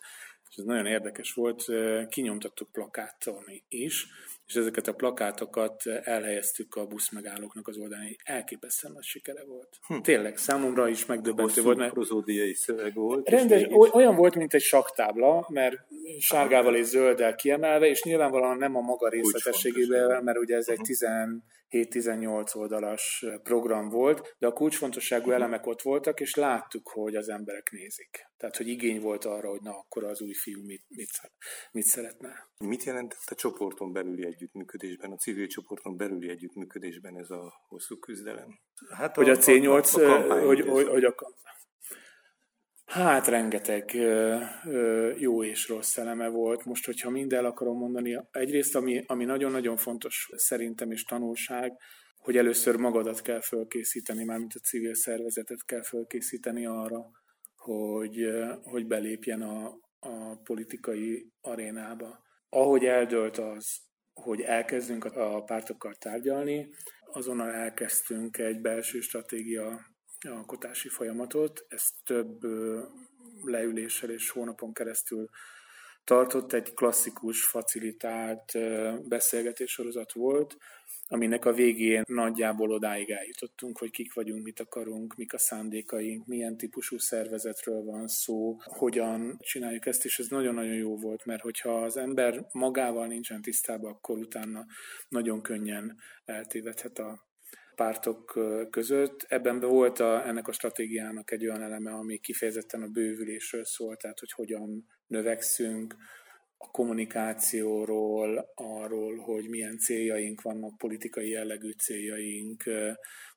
és 0.51 0.57
ez 0.57 0.65
nagyon 0.65 0.87
érdekes 0.87 1.33
volt, 1.33 1.65
kinyomtattuk 2.09 2.73
plakáton 2.73 3.45
is, 3.69 4.07
és 4.49 4.55
ezeket 4.55 4.87
a 4.87 4.93
plakátokat 4.93 5.87
elhelyeztük 5.87 6.75
a 6.75 6.87
buszmegállóknak 6.87 7.69
az 7.69 7.77
oldalán, 7.77 8.17
elképesztően 8.25 8.93
nagy 8.93 9.05
sikere 9.05 9.45
volt. 9.45 9.69
Hm. 9.87 10.01
Tényleg, 10.01 10.37
számomra 10.37 10.89
is 10.89 11.07
megdöbbentő 11.07 11.63
volt. 11.63 11.77
Mert 11.77 11.93
prozódiai 11.93 12.55
szöveg 12.55 12.95
volt. 12.95 13.29
Rendes, 13.29 13.67
olyan 13.93 14.15
volt, 14.15 14.35
mint 14.35 14.55
egy 14.55 14.61
saktábla, 14.61 15.47
mert 15.49 15.77
sárgával 16.19 16.75
és 16.75 16.87
zölddel 16.87 17.35
kiemelve, 17.35 17.87
és 17.87 18.03
nyilvánvalóan 18.03 18.57
nem 18.57 18.77
a 18.77 18.81
maga 18.81 19.09
részletességével, 19.09 20.23
mert 20.23 20.39
ugye 20.39 20.57
ez 20.57 20.69
egy 20.69 20.81
17-18 21.71 22.57
oldalas 22.57 23.25
program 23.43 23.89
volt, 23.89 24.37
de 24.39 24.47
a 24.47 24.53
kulcsfontosságú 24.53 25.21
uh-huh. 25.21 25.37
elemek 25.37 25.67
ott 25.67 25.83
voltak, 25.83 26.21
és 26.21 26.35
láttuk, 26.35 26.89
hogy 26.89 27.17
az 27.17 27.29
emberek 27.29 27.71
nézik. 27.71 28.27
Tehát, 28.37 28.57
hogy 28.57 28.69
igény 28.69 29.01
volt 29.01 29.25
arra, 29.25 29.49
hogy 29.49 29.61
na, 29.61 29.71
akkor 29.71 30.05
az 30.05 30.21
új 30.21 30.33
fiú 30.33 30.65
mit, 30.65 30.85
mit, 30.89 31.11
mit 31.73 31.85
szeretne. 31.85 32.49
Mit 32.59 32.85
jelentett 32.85 33.29
a 33.31 33.35
csoporton 33.35 33.93
belüli 33.93 34.27
együttműködésben, 34.27 35.13
a 35.13 35.17
civil 35.17 35.47
csoporton 35.47 35.97
belüli 35.97 36.29
együttműködésben 36.29 37.19
ez 37.19 37.31
a 37.31 37.53
hosszú 37.69 37.99
küzdelem? 37.99 38.59
Hát 38.91 39.15
hogy 39.15 39.29
a, 39.29 39.33
a 39.33 39.37
C8, 39.37 39.95
a, 39.95 40.31
a 40.31 40.47
hogy, 40.47 40.61
hogy, 40.61 40.87
hogy 40.87 41.05
a, 41.05 41.15
Hát 42.89 43.27
rengeteg 43.27 43.95
jó 45.17 45.45
és 45.45 45.69
rossz 45.69 45.97
eleme 45.97 46.29
volt. 46.29 46.65
Most, 46.65 46.87
hogyha 46.87 47.11
mind 47.11 47.33
el 47.33 47.45
akarom 47.45 47.79
mondani, 47.79 48.21
egyrészt, 48.31 48.77
ami, 48.77 49.05
ami 49.07 49.25
nagyon-nagyon 49.25 49.77
fontos 49.77 50.31
szerintem 50.37 50.91
és 50.91 51.05
tanulság, 51.05 51.73
hogy 52.17 52.37
először 52.37 52.77
magadat 52.77 53.23
kell 53.23 53.41
fölkészíteni, 53.41 54.25
mármint 54.25 54.55
a 54.55 54.59
civil 54.59 54.95
szervezetet 54.95 55.65
kell 55.65 55.83
fölkészíteni 55.83 56.67
arra, 56.67 57.11
hogy, 57.57 58.29
hogy 58.63 58.87
belépjen 58.87 59.43
a, 59.43 59.79
a 59.99 60.37
politikai 60.43 61.33
arénába. 61.41 62.25
Ahogy 62.49 62.85
eldölt 62.85 63.39
az, 63.39 63.77
hogy 64.15 64.41
elkezdünk 64.41 65.05
a 65.05 65.43
pártokkal 65.43 65.95
tárgyalni, 65.95 66.69
azonnal 67.13 67.51
elkezdtünk 67.53 68.39
egy 68.39 68.61
belső 68.61 69.01
stratégia 69.01 69.97
alkotási 70.27 70.89
folyamatot. 70.89 71.67
Ez 71.69 71.83
több 72.05 72.43
leüléssel 73.45 74.11
és 74.11 74.31
hónapon 74.31 74.73
keresztül 74.73 75.29
tartott, 76.05 76.53
egy 76.53 76.75
klasszikus, 76.75 77.45
facilitált 77.45 78.53
beszélgetéssorozat 79.09 80.13
volt, 80.13 80.57
aminek 81.11 81.45
a 81.45 81.53
végén 81.53 82.03
nagyjából 82.07 82.71
odáig 82.71 83.11
eljutottunk, 83.11 83.79
hogy 83.79 83.91
kik 83.91 84.15
vagyunk, 84.15 84.45
mit 84.45 84.61
akarunk, 84.61 85.15
mik 85.15 85.33
a 85.33 85.39
szándékaink, 85.39 86.27
milyen 86.27 86.57
típusú 86.57 86.99
szervezetről 86.99 87.83
van 87.83 88.07
szó, 88.07 88.57
hogyan 88.59 89.37
csináljuk 89.41 89.87
ezt, 89.87 90.05
és 90.05 90.19
ez 90.19 90.27
nagyon-nagyon 90.29 90.75
jó 90.75 90.97
volt, 90.97 91.25
mert 91.25 91.43
hogyha 91.43 91.83
az 91.83 91.97
ember 91.97 92.47
magával 92.53 93.07
nincsen 93.07 93.43
tisztában, 93.43 93.93
akkor 93.93 94.19
utána 94.19 94.67
nagyon 95.09 95.43
könnyen 95.43 95.97
eltévedhet 96.25 96.99
a 96.99 97.28
pártok 97.79 98.39
között. 98.71 99.25
Ebben 99.29 99.61
volt 99.61 99.99
a, 99.99 100.27
ennek 100.27 100.49
a 100.49 100.53
stratégiának 100.53 101.31
egy 101.31 101.47
olyan 101.47 101.63
eleme, 101.63 101.93
ami 101.93 102.19
kifejezetten 102.19 102.83
a 102.83 102.89
bővülésről 102.89 103.65
szól, 103.65 103.97
tehát 103.97 104.19
hogy 104.19 104.33
hogyan 104.33 104.87
növekszünk, 105.07 105.95
a 106.61 106.71
kommunikációról, 106.71 108.53
arról, 108.55 109.17
hogy 109.17 109.49
milyen 109.49 109.79
céljaink 109.79 110.43
vannak, 110.43 110.79
politikai 110.79 111.29
jellegű 111.29 111.71
céljaink, 111.71 112.63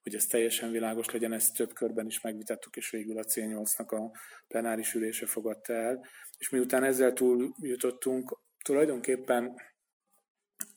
hogy 0.03 0.15
ez 0.15 0.25
teljesen 0.25 0.71
világos 0.71 1.10
legyen, 1.10 1.33
ezt 1.33 1.55
több 1.55 1.74
körben 1.74 2.05
is 2.05 2.21
megvitattuk, 2.21 2.75
és 2.75 2.89
végül 2.89 3.17
a 3.17 3.24
C8-nak 3.24 3.88
a 3.88 4.17
plenáris 4.48 4.93
ülése 4.93 5.25
fogadta 5.25 5.74
el. 5.74 6.05
És 6.38 6.50
miután 6.50 6.83
ezzel 6.83 7.13
túl 7.13 7.55
jutottunk, 7.60 8.39
tulajdonképpen 8.63 9.55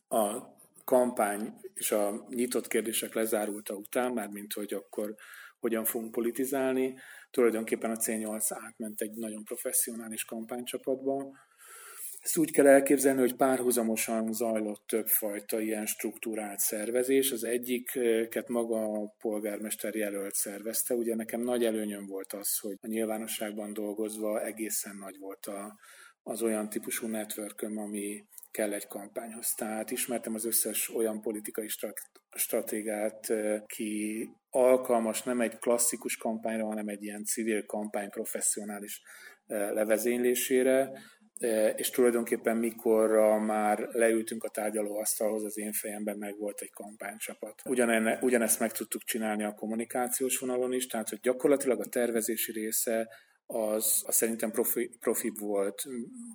a 0.09 0.53
kampány 0.85 1.55
és 1.75 1.93
a 1.93 2.27
nyitott 2.29 2.67
kérdések 2.67 3.15
lezárulta 3.15 3.75
után, 3.75 4.13
mármint 4.13 4.53
hogy 4.53 4.75
akkor 4.75 5.15
hogyan 5.59 5.85
fogunk 5.85 6.13
politizálni, 6.13 6.95
tulajdonképpen 7.31 7.91
a 7.91 7.97
C8 7.97 8.47
átment 8.49 9.01
egy 9.01 9.15
nagyon 9.15 9.45
professzionális 9.45 10.25
kampánycsapatba. 10.25 11.31
Ezt 12.19 12.37
úgy 12.37 12.51
kell 12.51 12.67
elképzelni, 12.67 13.21
hogy 13.21 13.37
párhuzamosan 13.37 14.33
zajlott 14.33 14.83
többfajta 14.87 15.61
ilyen 15.61 15.87
struktúrált 15.87 16.59
szervezés. 16.59 17.33
Az 17.33 17.45
egyiket 17.45 18.49
maga 18.49 18.83
a 18.83 19.15
polgármester 19.19 19.95
jelölt 19.95 20.35
szervezte. 20.35 20.95
Ugye 20.95 21.15
nekem 21.15 21.41
nagy 21.41 21.65
előnyöm 21.65 22.07
volt 22.07 22.33
az, 22.33 22.59
hogy 22.59 22.77
a 22.81 22.87
nyilvánosságban 22.87 23.73
dolgozva 23.73 24.45
egészen 24.45 24.97
nagy 24.97 25.19
volt 25.19 25.47
a, 25.47 25.79
az 26.23 26.43
olyan 26.43 26.69
típusú 26.69 27.07
networköm, 27.07 27.79
ami 27.79 28.25
kell 28.55 28.73
egy 28.73 28.87
kampányhoz. 28.87 29.55
Tehát 29.55 29.91
ismertem 29.91 30.35
az 30.35 30.45
összes 30.45 30.95
olyan 30.95 31.21
politikai 31.21 31.69
stratégát, 32.37 33.33
ki 33.67 34.29
alkalmas 34.51 35.23
nem 35.23 35.41
egy 35.41 35.59
klasszikus 35.59 36.17
kampányra, 36.17 36.65
hanem 36.65 36.89
egy 36.89 37.03
ilyen 37.03 37.25
civil 37.25 37.67
kampány 37.67 38.11
professzionális 38.11 39.03
levezénylésére, 39.47 40.91
és 41.77 41.91
tulajdonképpen 41.91 42.57
mikor 42.57 43.11
már 43.41 43.79
leültünk 43.79 44.45
a 44.45 44.49
tárgyalóasztalhoz, 44.49 45.45
az 45.45 45.59
én 45.59 45.73
fejemben 45.73 46.19
meg 46.19 46.39
volt 46.39 46.61
egy 46.61 46.73
kampánycsapat. 46.73 47.63
Ugyanenne, 47.65 48.19
ugyanezt 48.23 48.61
meg 48.61 48.73
tudtuk 48.73 49.03
csinálni 49.03 49.45
a 49.45 49.55
kommunikációs 49.55 50.39
vonalon 50.39 50.73
is, 50.73 50.87
tehát 50.87 51.09
hogy 51.09 51.21
gyakorlatilag 51.21 51.81
a 51.81 51.89
tervezési 51.89 52.53
része 52.53 53.09
az, 53.47 54.03
az 54.07 54.15
szerintem 54.15 54.51
profi, 54.51 54.97
profi 55.01 55.33
volt. 55.39 55.83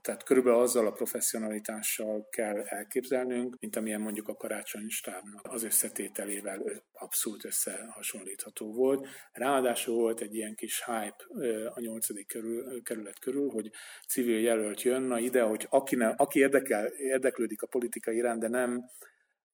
Tehát 0.02 0.24
körülbelül 0.24 0.60
azzal 0.60 0.88
a 0.88 0.92
professzionalitással 0.92 2.28
kell 2.30 2.62
elképzelnünk, 2.62 3.56
mint 3.60 3.76
amilyen 3.76 4.02
mondjuk 4.02 4.28
a 4.28 4.36
karácsonyi 4.36 4.90
stábnak 4.90 5.48
az 5.50 5.64
összetételével 5.64 6.84
abszolút 6.94 7.46
összehasonlítható 7.46 8.74
volt. 8.74 9.08
Ráadásul 9.32 9.96
volt 9.96 10.22
egy 10.22 10.36
ilyen 10.36 10.56
kis 10.56 10.86
hype 10.86 11.26
a 11.74 11.80
nyolcadik 11.80 12.28
kerül, 12.28 12.82
kerület 12.82 13.20
körül, 13.20 13.50
hogy 13.50 13.70
civil 14.08 14.40
jelölt 14.40 14.82
jön, 14.82 15.02
na 15.02 15.20
ide, 15.20 15.42
hogy 15.42 15.68
aki, 15.70 15.96
ne, 15.96 16.08
aki 16.08 16.40
érdekel, 16.40 16.86
érdeklődik 16.86 17.62
a 17.62 17.68
politika 17.68 18.12
iránt, 18.12 18.40
de 18.40 18.48
nem 18.48 18.84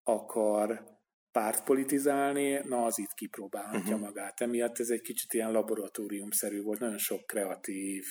akar 0.02 0.95
párt 1.36 1.64
politizálni, 1.64 2.60
na 2.64 2.84
az 2.84 2.98
itt 2.98 3.12
kipróbálhatja 3.14 3.94
uh-huh. 3.94 4.00
magát. 4.00 4.40
Emiatt 4.40 4.78
ez 4.78 4.88
egy 4.88 5.00
kicsit 5.00 5.32
ilyen 5.32 5.52
laboratóriumszerű 5.52 6.62
volt, 6.62 6.78
nagyon 6.78 6.98
sok 6.98 7.26
kreatív 7.26 8.04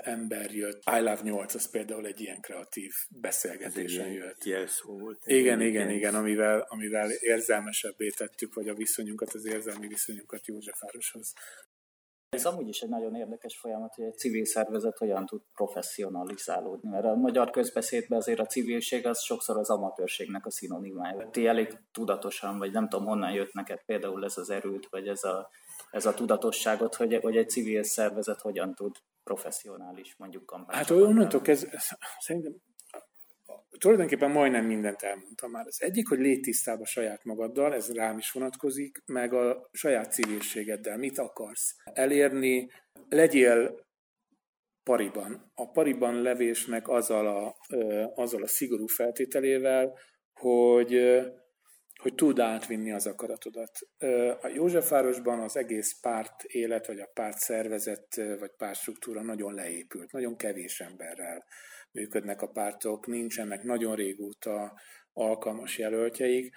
ember 0.00 0.54
jött. 0.54 0.82
I 0.98 1.00
Love 1.00 1.20
8, 1.22 1.54
az 1.54 1.70
például 1.70 2.06
egy 2.06 2.20
ilyen 2.20 2.40
kreatív 2.40 2.92
beszélgetésen 3.10 4.12
jött. 4.12 4.44
Jelszó 4.44 4.98
volt. 4.98 5.22
Igen, 5.24 5.60
igen, 5.60 5.90
igen, 5.90 6.14
amivel, 6.14 6.66
amivel 6.68 7.10
érzelmesebbé 7.10 8.08
tettük, 8.08 8.54
vagy 8.54 8.68
a 8.68 8.74
viszonyunkat, 8.74 9.34
az 9.34 9.46
érzelmi 9.46 9.86
viszonyunkat 9.86 10.46
Józsefvároshoz. 10.46 11.32
Ez 12.28 12.46
amúgy 12.46 12.68
is 12.68 12.80
egy 12.80 12.88
nagyon 12.88 13.14
érdekes 13.14 13.58
folyamat, 13.58 13.94
hogy 13.94 14.04
egy 14.04 14.18
civil 14.18 14.44
szervezet 14.44 14.98
hogyan 14.98 15.26
tud 15.26 15.42
professzionalizálódni, 15.52 16.88
mert 16.88 17.04
a 17.04 17.14
magyar 17.14 17.50
közbeszédben 17.50 18.18
azért 18.18 18.40
a 18.40 18.46
civilség 18.46 19.06
az 19.06 19.22
sokszor 19.22 19.58
az 19.58 19.70
amatőrségnek 19.70 20.46
a 20.46 20.50
szinonimája. 20.50 21.30
Ti 21.30 21.46
elég 21.46 21.78
tudatosan, 21.92 22.58
vagy 22.58 22.72
nem 22.72 22.88
tudom 22.88 23.06
honnan 23.06 23.32
jött 23.32 23.52
neked 23.52 23.84
például 23.84 24.24
ez 24.24 24.38
az 24.38 24.50
erőt, 24.50 24.86
vagy 24.90 25.08
ez 25.08 25.24
a, 25.24 25.50
ez 25.90 26.06
a 26.06 26.14
tudatosságot, 26.14 26.94
hogy, 26.94 27.18
hogy 27.22 27.36
egy 27.36 27.48
civil 27.48 27.82
szervezet 27.82 28.40
hogyan 28.40 28.74
tud 28.74 28.96
professzionális 29.24 30.16
mondjuk 30.16 30.46
kampányt. 30.46 30.78
Hát 30.78 30.90
onnantól 30.90 31.40
ez, 31.44 31.66
szerintem 32.18 32.54
tulajdonképpen 33.78 34.30
majdnem 34.30 34.64
mindent 34.64 35.02
elmondtam 35.02 35.50
már. 35.50 35.66
Az 35.66 35.82
egyik, 35.82 36.08
hogy 36.08 36.18
légy 36.18 36.40
tisztában 36.40 36.84
saját 36.84 37.24
magaddal, 37.24 37.74
ez 37.74 37.92
rám 37.92 38.18
is 38.18 38.30
vonatkozik, 38.30 39.02
meg 39.06 39.32
a 39.32 39.68
saját 39.72 40.12
civilségeddel. 40.12 40.96
Mit 40.96 41.18
akarsz 41.18 41.74
elérni? 41.84 42.70
Legyél 43.08 43.84
pariban. 44.82 45.52
A 45.54 45.70
pariban 45.70 46.22
levésnek 46.22 46.88
azzal 46.88 47.26
a, 47.26 47.56
azzal 48.14 48.42
a 48.42 48.46
szigorú 48.46 48.86
feltételével, 48.86 49.98
hogy, 50.32 51.20
hogy 52.02 52.14
tud 52.14 52.38
átvinni 52.38 52.92
az 52.92 53.06
akaratodat. 53.06 53.78
A 54.40 54.48
Józsefvárosban 54.48 55.40
az 55.40 55.56
egész 55.56 56.00
párt 56.00 56.42
élet, 56.42 56.86
vagy 56.86 56.98
a 56.98 57.10
párt 57.14 57.38
szervezet, 57.38 58.20
vagy 58.38 58.50
pártstruktúra 58.56 59.22
nagyon 59.22 59.54
leépült, 59.54 60.12
nagyon 60.12 60.36
kevés 60.36 60.80
emberrel 60.80 61.44
működnek 61.96 62.42
a 62.42 62.46
pártok, 62.46 63.06
nincsenek 63.06 63.62
nagyon 63.62 63.94
régóta 63.94 64.72
alkalmas 65.12 65.78
jelöltjeik. 65.78 66.54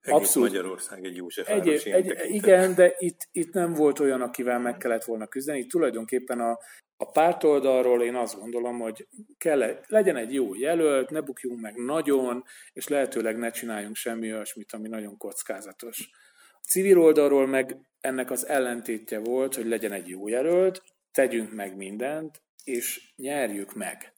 Egész 0.00 0.18
Abszolút. 0.18 0.48
Magyarország 0.48 1.04
egy 1.04 1.16
József 1.16 1.48
egy, 1.48 1.68
egy, 1.68 2.14
Igen, 2.28 2.74
de 2.74 2.94
itt, 2.98 3.28
itt 3.32 3.52
nem 3.52 3.72
volt 3.72 3.98
olyan, 3.98 4.20
akivel 4.20 4.58
meg 4.58 4.76
kellett 4.76 5.04
volna 5.04 5.26
küzdeni. 5.26 5.58
Itt 5.58 5.70
tulajdonképpen 5.70 6.40
a, 6.40 6.58
a 6.96 7.10
párt 7.10 7.44
oldalról 7.44 8.02
én 8.02 8.14
azt 8.14 8.38
gondolom, 8.38 8.78
hogy 8.78 9.08
kell, 9.38 9.80
legyen 9.86 10.16
egy 10.16 10.34
jó 10.34 10.54
jelölt, 10.54 11.10
ne 11.10 11.20
bukjunk 11.20 11.60
meg 11.60 11.74
nagyon, 11.74 12.44
és 12.72 12.88
lehetőleg 12.88 13.38
ne 13.38 13.50
csináljunk 13.50 13.96
semmi 13.96 14.32
olyasmit, 14.32 14.72
ami 14.72 14.88
nagyon 14.88 15.16
kockázatos. 15.16 16.10
A 16.52 16.66
civil 16.68 17.00
oldalról 17.00 17.46
meg 17.46 17.76
ennek 18.00 18.30
az 18.30 18.46
ellentétje 18.46 19.18
volt, 19.18 19.54
hogy 19.54 19.66
legyen 19.66 19.92
egy 19.92 20.08
jó 20.08 20.28
jelölt, 20.28 20.82
tegyünk 21.12 21.52
meg 21.52 21.76
mindent, 21.76 22.42
és 22.64 23.12
nyerjük 23.16 23.74
meg 23.74 24.15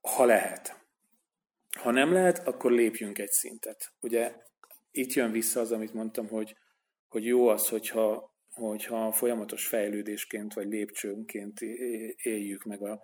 ha 0.00 0.24
lehet. 0.24 0.78
Ha 1.78 1.90
nem 1.90 2.12
lehet, 2.12 2.46
akkor 2.46 2.72
lépjünk 2.72 3.18
egy 3.18 3.30
szintet. 3.30 3.92
Ugye 4.00 4.34
itt 4.90 5.12
jön 5.12 5.30
vissza 5.30 5.60
az, 5.60 5.72
amit 5.72 5.92
mondtam, 5.92 6.28
hogy, 6.28 6.56
hogy 7.08 7.24
jó 7.24 7.48
az, 7.48 7.68
hogyha, 7.68 8.34
hogyha 8.50 9.12
folyamatos 9.12 9.66
fejlődésként 9.66 10.54
vagy 10.54 10.66
lépcsőnként 10.66 11.60
éljük 12.22 12.64
meg 12.64 12.82
a 12.82 13.02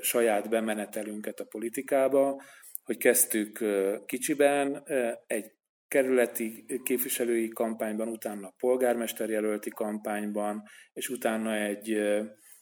saját 0.00 0.48
bemenetelünket 0.48 1.40
a 1.40 1.44
politikába, 1.44 2.42
hogy 2.84 2.96
kezdtük 2.96 3.64
kicsiben, 4.06 4.82
egy 5.26 5.52
kerületi 5.88 6.64
képviselői 6.82 7.48
kampányban, 7.48 8.08
utána 8.08 8.46
a 8.46 8.54
polgármester 8.58 9.28
jelölti 9.28 9.70
kampányban, 9.70 10.62
és 10.92 11.08
utána 11.08 11.54
egy, 11.54 11.90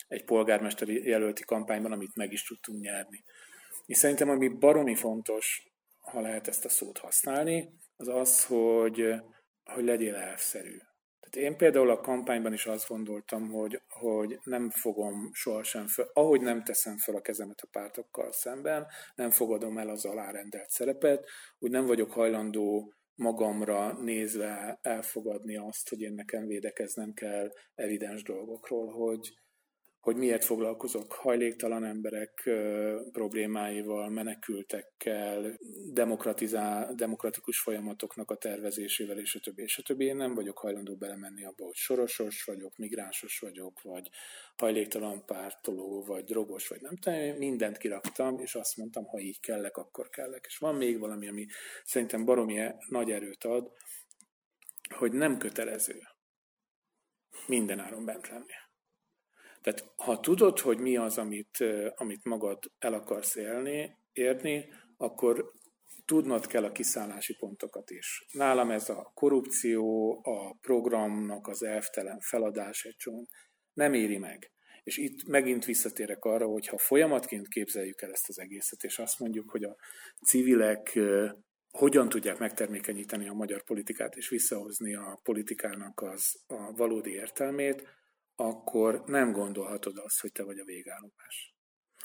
egy 0.09 0.25
polgármesteri 0.25 1.09
jelölti 1.09 1.43
kampányban, 1.43 1.93
amit 1.93 2.17
meg 2.17 2.33
is 2.33 2.45
tudtunk 2.45 2.81
nyerni. 2.81 3.25
És 3.87 3.97
szerintem 3.97 4.29
ami 4.29 4.49
baromi 4.49 4.95
fontos, 4.95 5.73
ha 5.99 6.21
lehet 6.21 6.49
ezt 6.49 6.65
a 6.65 6.69
szót 6.69 6.99
használni, 6.99 7.73
az 7.97 8.09
az, 8.09 8.45
hogy, 8.45 9.15
hogy 9.65 9.85
legyél 9.85 10.15
elvszerű. 10.15 10.77
Tehát 11.21 11.51
én 11.51 11.57
például 11.57 11.91
a 11.91 12.01
kampányban 12.01 12.53
is 12.53 12.67
azt 12.67 12.89
gondoltam, 12.89 13.51
hogy, 13.51 13.83
hogy 13.89 14.39
nem 14.45 14.71
fogom 14.71 15.31
sohasem 15.33 15.87
fel, 15.87 16.11
ahogy 16.13 16.41
nem 16.41 16.63
teszem 16.63 16.97
fel 16.97 17.15
a 17.15 17.21
kezemet 17.21 17.61
a 17.61 17.69
pártokkal 17.71 18.33
szemben, 18.33 18.87
nem 19.15 19.31
fogadom 19.31 19.79
el 19.79 19.89
az 19.89 20.05
alárendelt 20.05 20.71
szerepet, 20.71 21.29
úgy 21.59 21.71
nem 21.71 21.87
vagyok 21.87 22.13
hajlandó 22.13 22.95
magamra 23.15 23.93
nézve 23.93 24.79
elfogadni 24.83 25.57
azt, 25.57 25.89
hogy 25.89 26.01
én 26.01 26.15
nekem 26.15 26.47
védekeznem 26.47 27.13
kell 27.13 27.53
evidens 27.75 28.23
dolgokról, 28.23 28.93
hogy, 28.93 29.33
hogy 30.05 30.17
miért 30.17 30.45
foglalkozok 30.45 31.13
hajléktalan 31.13 31.85
emberek 31.85 32.51
problémáival, 33.13 34.09
menekültekkel, 34.09 35.59
demokratizál, 35.93 36.95
demokratikus 36.95 37.61
folyamatoknak 37.61 38.31
a 38.31 38.37
tervezésével, 38.37 39.19
és 39.19 39.35
a 39.35 39.41
többi, 39.41 39.63
és 39.63 39.79
a 39.79 39.83
többi. 39.83 40.05
Én 40.05 40.17
nem 40.17 40.35
vagyok 40.35 40.59
hajlandó 40.59 40.97
belemenni 40.97 41.45
abba, 41.45 41.65
hogy 41.65 41.75
sorosos 41.75 42.45
vagyok, 42.45 42.77
migránsos 42.77 43.39
vagyok, 43.39 43.83
vagy 43.83 44.11
hajléktalan 44.57 45.27
pártoló, 45.27 46.05
vagy 46.05 46.25
drogos, 46.25 46.69
vagy 46.69 46.81
nem 46.81 46.97
tudom, 46.97 47.37
mindent 47.37 47.79
kiraktam, 47.79 48.39
és 48.39 48.55
azt 48.55 48.77
mondtam, 48.77 49.05
ha 49.05 49.19
így 49.19 49.41
kellek, 49.41 49.77
akkor 49.77 50.09
kellek. 50.09 50.45
És 50.49 50.59
van 50.59 50.75
még 50.75 50.99
valami, 50.99 51.29
ami 51.29 51.47
szerintem 51.85 52.25
baromi 52.25 52.61
nagy 52.89 53.11
erőt 53.11 53.45
ad, 53.45 53.71
hogy 54.95 55.13
nem 55.13 55.39
kötelező 55.39 56.01
minden 57.47 57.79
áron 57.79 58.05
bent 58.05 58.29
lenni. 58.29 58.63
Tehát 59.65 59.93
ha 59.97 60.21
tudod, 60.21 60.59
hogy 60.59 60.79
mi 60.79 60.97
az, 60.97 61.19
amit, 61.19 61.65
amit 61.95 62.25
magad 62.25 62.59
el 62.79 62.93
akarsz 62.93 63.37
élni, 63.37 63.99
érni, 64.13 64.69
akkor 64.97 65.53
tudnod 66.05 66.47
kell 66.47 66.65
a 66.65 66.73
kiszállási 66.73 67.37
pontokat 67.37 67.91
is. 67.91 68.27
Nálam 68.33 68.71
ez 68.71 68.89
a 68.89 69.11
korrupció, 69.15 70.13
a 70.23 70.57
programnak 70.61 71.47
az 71.47 71.63
elvtelen 71.63 72.21
feladás 72.21 72.85
egy 72.85 72.97
csomó 72.97 73.29
nem 73.73 73.95
éri 73.95 74.19
meg. 74.19 74.53
És 74.83 74.97
itt 74.97 75.27
megint 75.27 75.65
visszatérek 75.65 76.25
arra, 76.25 76.47
hogy 76.47 76.67
ha 76.67 76.79
folyamatként 76.79 77.49
képzeljük 77.49 78.03
el 78.03 78.11
ezt 78.11 78.29
az 78.29 78.39
egészet, 78.39 78.83
és 78.83 78.99
azt 78.99 79.19
mondjuk, 79.19 79.51
hogy 79.51 79.65
a 79.65 79.77
civilek 80.27 80.99
hogyan 81.71 82.09
tudják 82.09 82.39
megtermékenyíteni 82.39 83.29
a 83.29 83.33
magyar 83.33 83.63
politikát, 83.63 84.17
és 84.17 84.29
visszahozni 84.29 84.95
a 84.95 85.21
politikának 85.23 86.01
az 86.01 86.43
a 86.47 86.73
valódi 86.73 87.11
értelmét, 87.11 87.89
akkor 88.37 89.03
nem 89.07 89.33
gondolhatod 89.33 89.99
azt, 89.99 90.21
hogy 90.21 90.33
te 90.33 90.43
vagy 90.43 90.59
a 90.59 90.65
végállomás. 90.65 91.55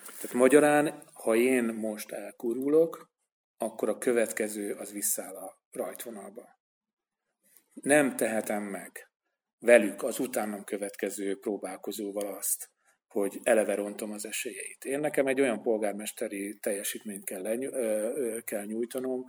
Tehát 0.06 0.34
magyarán, 0.34 1.04
ha 1.14 1.36
én 1.36 1.64
most 1.64 2.12
elkurulok, 2.12 3.12
akkor 3.58 3.90
a 3.90 3.98
következő 3.98 4.74
az 4.74 4.92
visszáll 4.92 5.36
a 5.36 5.62
rajtvonalba. 5.72 6.60
Nem 7.74 8.16
tehetem 8.16 8.64
meg 8.64 9.12
velük 9.60 10.04
az 10.04 10.20
utánam 10.20 10.64
következő 10.64 11.40
próbálkozóval 11.40 12.36
azt, 12.36 12.70
hogy 13.08 13.40
eleve 13.44 13.76
rontom 13.76 14.12
az 14.12 14.26
esélyeit. 14.26 14.86
Én 14.86 15.00
nekem 15.00 15.28
egy 15.28 15.42
olyan 15.42 15.62
polgármesteri 15.62 16.58
teljesítményt 16.60 17.26
kell, 17.26 17.42
leny- 17.42 18.44
kell 18.44 18.66
nyújtanom, 18.66 19.26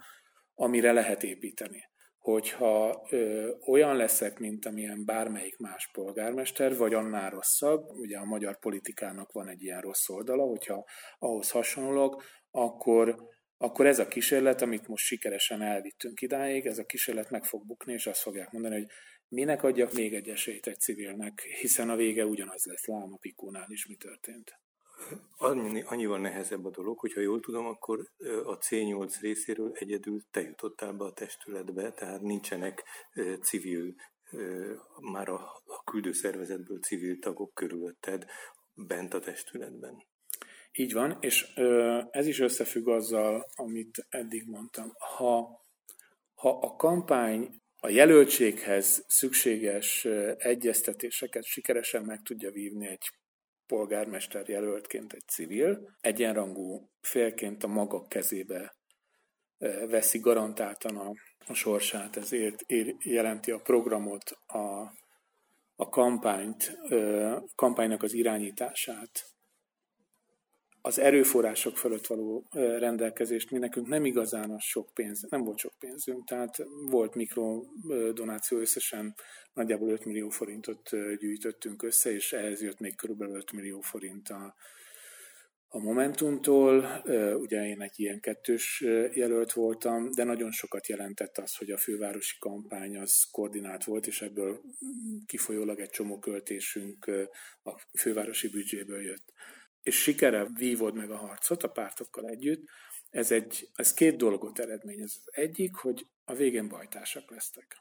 amire 0.54 0.92
lehet 0.92 1.22
építeni 1.22 1.89
hogyha 2.20 3.06
ö, 3.10 3.50
olyan 3.66 3.96
leszek, 3.96 4.38
mint 4.38 4.66
amilyen 4.66 5.04
bármelyik 5.04 5.58
más 5.58 5.90
polgármester, 5.92 6.76
vagy 6.76 6.94
annál 6.94 7.30
rosszabb, 7.30 7.88
ugye 7.88 8.18
a 8.18 8.24
magyar 8.24 8.58
politikának 8.58 9.32
van 9.32 9.48
egy 9.48 9.62
ilyen 9.62 9.80
rossz 9.80 10.08
oldala, 10.08 10.42
hogyha 10.42 10.84
ahhoz 11.18 11.50
hasonlók, 11.50 12.24
akkor, 12.50 13.16
akkor 13.56 13.86
ez 13.86 13.98
a 13.98 14.08
kísérlet, 14.08 14.62
amit 14.62 14.88
most 14.88 15.04
sikeresen 15.04 15.62
elvittünk 15.62 16.20
idáig, 16.20 16.66
ez 16.66 16.78
a 16.78 16.84
kísérlet 16.84 17.30
meg 17.30 17.44
fog 17.44 17.66
bukni, 17.66 17.92
és 17.92 18.06
azt 18.06 18.20
fogják 18.20 18.50
mondani, 18.50 18.74
hogy 18.74 18.86
minek 19.28 19.62
adjak 19.62 19.92
még 19.92 20.14
egy 20.14 20.28
esélyt 20.28 20.66
egy 20.66 20.80
civilnek, 20.80 21.40
hiszen 21.40 21.90
a 21.90 21.96
vége 21.96 22.24
ugyanaz 22.26 22.64
lesz, 22.64 22.86
lám 22.86 23.12
a 23.12 23.18
Pikónál 23.20 23.70
is 23.70 23.86
mi 23.86 23.94
történt. 23.94 24.60
Annyi, 25.36 25.82
annyival 25.82 26.18
nehezebb 26.18 26.64
a 26.64 26.70
dolog, 26.70 26.98
hogyha 26.98 27.20
jól 27.20 27.40
tudom, 27.40 27.66
akkor 27.66 28.10
a 28.44 28.58
C8 28.58 29.16
részéről 29.20 29.72
egyedül 29.74 30.22
te 30.30 30.40
jutottál 30.40 30.92
be 30.92 31.04
a 31.04 31.12
testületbe, 31.12 31.92
tehát 31.92 32.20
nincsenek 32.20 32.84
civil, 33.42 33.94
már 35.00 35.28
a, 35.28 35.62
a 35.66 35.84
küldőszervezetből 35.84 36.78
civil 36.78 37.18
tagok 37.18 37.54
körülötted 37.54 38.24
bent 38.74 39.14
a 39.14 39.20
testületben. 39.20 40.06
Így 40.72 40.92
van, 40.92 41.16
és 41.20 41.54
ez 42.10 42.26
is 42.26 42.40
összefügg 42.40 42.88
azzal, 42.88 43.46
amit 43.54 44.06
eddig 44.08 44.46
mondtam. 44.46 44.92
Ha, 45.16 45.60
ha 46.34 46.58
a 46.58 46.76
kampány 46.76 47.60
a 47.82 47.88
jelöltséghez 47.88 49.04
szükséges 49.08 50.04
egyeztetéseket 50.36 51.44
sikeresen 51.44 52.04
meg 52.04 52.22
tudja 52.22 52.50
vívni 52.50 52.86
egy 52.86 53.10
polgármester 53.70 54.48
jelöltként 54.48 55.12
egy 55.12 55.26
civil, 55.26 55.96
egyenrangú 56.00 56.90
félként 57.00 57.64
a 57.64 57.66
maga 57.66 58.06
kezébe 58.06 58.74
veszi 59.88 60.18
garantáltan 60.18 60.96
a, 60.96 61.10
a 61.46 61.54
sorsát, 61.54 62.16
ezért 62.16 62.60
ér, 62.60 62.94
jelenti 62.98 63.50
a 63.50 63.58
programot, 63.58 64.30
a, 64.46 64.92
a 65.76 65.88
kampányt, 65.88 66.78
a 66.90 67.54
kampánynak 67.54 68.02
az 68.02 68.12
irányítását, 68.12 69.10
az 70.82 70.98
erőforrások 70.98 71.76
fölött 71.76 72.06
való 72.06 72.46
rendelkezést 72.52 73.50
mi 73.50 73.58
nekünk 73.58 73.86
nem 73.86 74.04
igazán 74.04 74.50
az 74.50 74.62
sok 74.62 74.94
pénz, 74.94 75.26
nem 75.28 75.44
volt 75.44 75.58
sok 75.58 75.74
pénzünk, 75.78 76.24
tehát 76.24 76.56
volt 76.90 77.14
mikrodonáció 77.14 78.58
összesen 78.58 79.14
nagyjából 79.52 79.90
5 79.90 80.04
millió 80.04 80.28
forintot 80.28 80.90
gyűjtöttünk 81.18 81.82
össze, 81.82 82.12
és 82.12 82.32
ehhez 82.32 82.62
jött 82.62 82.80
még 82.80 82.96
körülbelül 82.96 83.36
5 83.36 83.52
millió 83.52 83.80
forint 83.80 84.28
a, 84.28 84.54
a 85.68 85.78
Momentumtól. 85.78 87.02
Ugye 87.34 87.66
én 87.66 87.82
egy 87.82 88.00
ilyen 88.00 88.20
kettős 88.20 88.80
jelölt 89.12 89.52
voltam, 89.52 90.10
de 90.10 90.24
nagyon 90.24 90.50
sokat 90.50 90.86
jelentett 90.86 91.38
az, 91.38 91.56
hogy 91.56 91.70
a 91.70 91.78
fővárosi 91.78 92.36
kampány 92.38 92.98
az 92.98 93.24
koordinált 93.30 93.84
volt, 93.84 94.06
és 94.06 94.22
ebből 94.22 94.60
kifolyólag 95.26 95.80
egy 95.80 95.90
csomó 95.90 96.18
költésünk 96.18 97.06
a 97.62 97.80
fővárosi 97.98 98.48
büdzséből 98.48 99.02
jött. 99.02 99.32
És 99.82 100.02
sikere 100.02 100.48
vívod 100.54 100.94
meg 100.94 101.10
a 101.10 101.16
harcot 101.16 101.62
a 101.62 101.68
pártokkal 101.68 102.28
együtt, 102.28 102.68
ez, 103.10 103.30
egy, 103.32 103.68
ez 103.74 103.94
két 103.94 104.16
dolgot 104.16 104.58
eredményez. 104.58 105.20
Az 105.24 105.32
egyik, 105.34 105.74
hogy 105.74 106.06
a 106.24 106.34
végén 106.34 106.68
bajtársak 106.68 107.30
lesztek. 107.30 107.76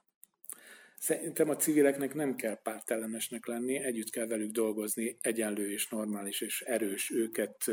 Szerintem 1.00 1.50
a 1.50 1.56
civileknek 1.56 2.14
nem 2.14 2.36
kell 2.36 2.62
pártellenesnek 2.62 3.46
lenni, 3.46 3.84
együtt 3.84 4.10
kell 4.10 4.28
velük 4.28 4.52
dolgozni, 4.52 5.18
egyenlő 5.22 5.72
és 5.72 5.88
normális 5.88 6.42
és 6.42 6.62
erős 6.62 7.12
őket, 7.12 7.64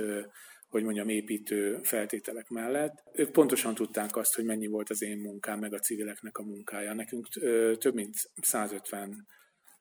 hogy 0.69 0.83
mondjam, 0.83 1.09
építő 1.09 1.79
feltételek 1.83 2.49
mellett. 2.49 3.03
Ők 3.13 3.31
pontosan 3.31 3.75
tudták 3.75 4.17
azt, 4.17 4.35
hogy 4.35 4.45
mennyi 4.45 4.67
volt 4.67 4.91
az 4.91 5.03
én 5.03 5.19
munkám, 5.19 5.59
meg 5.59 5.73
a 5.73 5.79
civileknek 5.79 6.39
a 6.39 6.43
munkája. 6.43 6.95
Nekünk 6.95 7.29
több 7.79 7.95
mint 7.95 8.15
150 8.43 9.27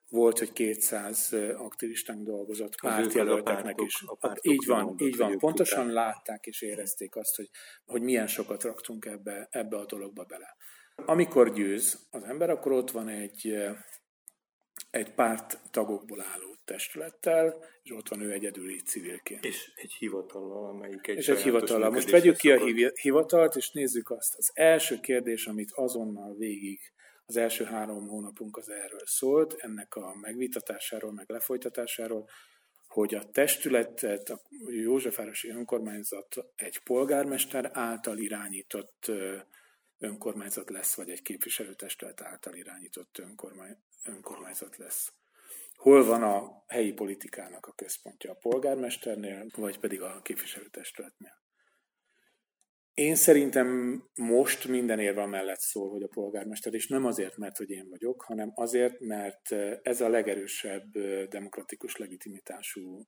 volt, 0.10 0.40
hogy 0.40 0.52
200 0.52 1.34
aktivistánk 1.56 2.26
dolgozott 2.26 2.82
pártjelölteknek 2.82 3.82
is. 3.82 4.04
A 4.06 4.16
pártok 4.16 4.54
így 4.54 4.66
van, 4.66 4.96
így 4.98 5.18
van. 5.18 5.38
Pontosan 5.38 5.86
tudták. 5.86 6.04
látták 6.04 6.46
és 6.46 6.62
érezték 6.62 7.16
azt, 7.16 7.36
hogy, 7.36 7.50
hogy 7.86 8.02
milyen 8.02 8.28
sokat 8.28 8.64
raktunk 8.64 9.06
ebbe, 9.06 9.48
ebbe 9.52 9.78
a 9.78 9.86
dologba 9.86 10.24
bele. 10.24 10.56
Amikor 10.96 11.54
győz 11.54 12.08
az 12.12 12.24
ember, 12.24 12.50
akkor 12.50 12.72
ott 12.72 12.92
van 12.92 13.08
egy, 13.08 13.58
egy 14.90 15.14
párt 15.14 15.60
tagokból 15.72 16.22
álló 16.22 16.56
testülettel, 16.66 17.64
és 17.84 17.92
ott 17.92 18.08
van 18.08 18.22
ő 18.22 18.32
egyedül 18.32 18.70
így 18.70 18.86
civilként. 18.86 19.46
És 19.46 19.72
egy 19.76 19.94
hivatallal, 19.94 20.70
amelyik 20.70 21.08
egy 21.08 21.18
És 21.18 21.28
egy 21.28 21.42
hivatallal. 21.42 21.90
Most 21.90 22.10
vegyük 22.10 22.38
ki 22.38 22.52
a 22.52 22.66
hivatalt, 23.02 23.56
és 23.56 23.72
nézzük 23.72 24.10
azt. 24.10 24.36
Az 24.38 24.52
első 24.54 25.00
kérdés, 25.00 25.46
amit 25.46 25.72
azonnal 25.72 26.36
végig 26.36 26.80
az 27.26 27.38
első 27.38 27.64
három 27.64 28.08
hónapunk 28.08 28.58
az 28.58 28.70
erről 28.70 29.06
szólt, 29.06 29.54
ennek 29.54 29.96
a 29.96 30.16
megvitatásáról, 30.16 31.12
meg 31.12 31.30
lefolytatásáról, 31.30 32.30
hogy 32.88 33.16
a 33.16 33.32
testületet, 33.32 34.30
a 34.30 34.42
Józsefvárosi 34.68 35.50
Önkormányzat 35.50 36.36
egy 36.56 36.80
polgármester 36.80 37.70
által 37.74 38.18
irányított 38.18 39.12
önkormányzat 39.98 40.70
lesz, 40.70 40.96
vagy 40.96 41.10
egy 41.10 41.22
képviselőtestület 41.22 42.22
által 42.22 42.54
irányított 42.54 43.18
önkormány, 43.18 43.78
önkormányzat 44.04 44.78
lesz. 44.78 45.14
Hol 45.76 46.06
van 46.06 46.24
a 46.24 46.64
helyi 46.68 46.94
politikának 46.94 47.66
a 47.66 47.74
központja? 47.74 48.32
A 48.32 48.38
polgármesternél, 48.42 49.46
vagy 49.56 49.80
pedig 49.80 50.02
a 50.02 50.22
képviselőtestületnél? 50.22 51.44
Én 52.96 53.16
szerintem 53.16 54.02
most 54.16 54.68
minden 54.68 55.00
érve 55.00 55.26
mellett 55.26 55.60
szól, 55.60 55.90
hogy 55.90 56.04
a 56.04 56.08
polgármester, 56.08 56.74
és 56.74 56.88
nem 56.88 57.06
azért, 57.06 57.38
mert 57.38 57.58
hogy 57.58 57.70
én 57.70 57.90
vagyok, 57.90 58.22
hanem 58.22 58.52
azért, 58.56 59.00
mert 59.00 59.52
ez 59.82 60.02
a 60.02 60.10
legerősebb 60.10 60.98
demokratikus 61.30 61.96
legitimitású 61.96 63.08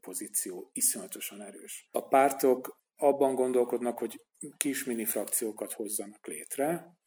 pozíció, 0.00 0.70
iszonyatosan 0.72 1.42
erős. 1.42 1.88
A 1.90 2.08
pártok 2.08 2.80
abban 2.96 3.34
gondolkodnak, 3.34 3.98
hogy 3.98 4.24
kis 4.56 4.84
mini 4.84 5.04
frakciókat 5.04 5.72
hozzanak 5.72 6.26
létre, 6.26 6.98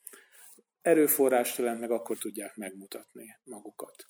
erőforrást 0.82 1.58
meg 1.58 1.92
akkor 1.92 2.18
tudják 2.18 2.56
megmutatni 2.56 3.40
magukat. 3.44 4.06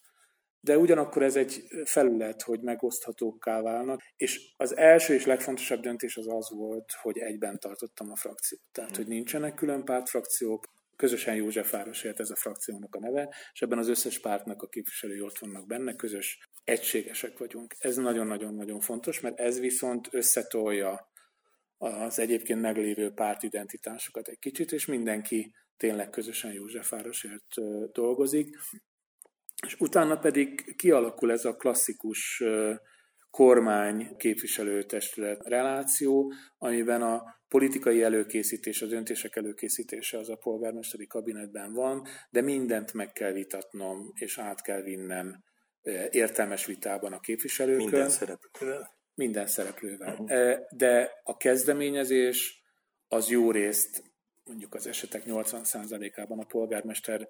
De 0.65 0.77
ugyanakkor 0.77 1.23
ez 1.23 1.35
egy 1.35 1.63
felület, 1.85 2.41
hogy 2.41 2.59
megoszthatókká 2.61 3.61
válnak, 3.61 4.01
és 4.15 4.53
az 4.57 4.77
első 4.77 5.13
és 5.13 5.25
legfontosabb 5.25 5.81
döntés 5.81 6.17
az 6.17 6.27
az 6.27 6.49
volt, 6.49 6.91
hogy 7.01 7.17
egyben 7.17 7.59
tartottam 7.59 8.11
a 8.11 8.15
frakciót. 8.15 8.61
Tehát, 8.71 8.95
hogy 8.95 9.07
nincsenek 9.07 9.53
külön 9.53 9.83
pártfrakciók, 9.85 10.65
közösen 10.95 11.35
Józsefvárosért 11.35 12.19
ez 12.19 12.29
a 12.29 12.35
frakciónak 12.35 12.95
a 12.95 12.99
neve, 12.99 13.35
és 13.53 13.61
ebben 13.61 13.77
az 13.77 13.87
összes 13.87 14.19
pártnak 14.19 14.61
a 14.61 14.67
képviselői 14.67 15.21
ott 15.21 15.37
vannak 15.37 15.67
benne, 15.67 15.95
közös, 15.95 16.49
egységesek 16.63 17.37
vagyunk. 17.37 17.75
Ez 17.77 17.95
nagyon-nagyon-nagyon 17.95 18.79
fontos, 18.79 19.19
mert 19.19 19.39
ez 19.39 19.59
viszont 19.59 20.07
összetolja 20.11 21.11
az 21.77 22.19
egyébként 22.19 22.61
meglévő 22.61 23.11
pártidentitásokat 23.11 24.27
egy 24.27 24.39
kicsit, 24.39 24.71
és 24.71 24.85
mindenki 24.85 25.53
tényleg 25.77 26.09
közösen 26.09 26.53
Józsefvárosért 26.53 27.47
dolgozik. 27.91 28.57
És 29.65 29.75
utána 29.79 30.17
pedig 30.17 30.75
kialakul 30.75 31.31
ez 31.31 31.45
a 31.45 31.55
klasszikus 31.55 32.43
kormány 33.29 34.15
képviselőtestület 34.17 35.47
reláció, 35.47 36.33
amiben 36.57 37.01
a 37.01 37.23
politikai 37.47 38.03
előkészítés, 38.03 38.81
a 38.81 38.85
döntések 38.85 39.35
előkészítése 39.35 40.17
az 40.17 40.29
a 40.29 40.35
polgármesteri 40.35 41.07
kabinetben 41.07 41.73
van, 41.73 42.07
de 42.29 42.41
mindent 42.41 42.93
meg 42.93 43.11
kell 43.11 43.31
vitatnom, 43.31 44.11
és 44.13 44.37
át 44.37 44.61
kell 44.61 44.81
vinnem 44.81 45.43
értelmes 46.09 46.65
vitában 46.65 47.13
a 47.13 47.19
képviselőkön. 47.19 47.85
Minden 47.85 48.09
szereplővel 48.09 49.01
minden 49.15 49.47
szereplővel. 49.47 50.15
Uh-huh. 50.19 50.59
De 50.75 51.11
a 51.23 51.37
kezdeményezés 51.37 52.61
az 53.07 53.29
jó 53.29 53.51
részt, 53.51 54.03
mondjuk 54.43 54.73
az 54.73 54.87
esetek 54.87 55.23
80%-ában 55.25 56.39
a 56.39 56.45
polgármester 56.45 57.27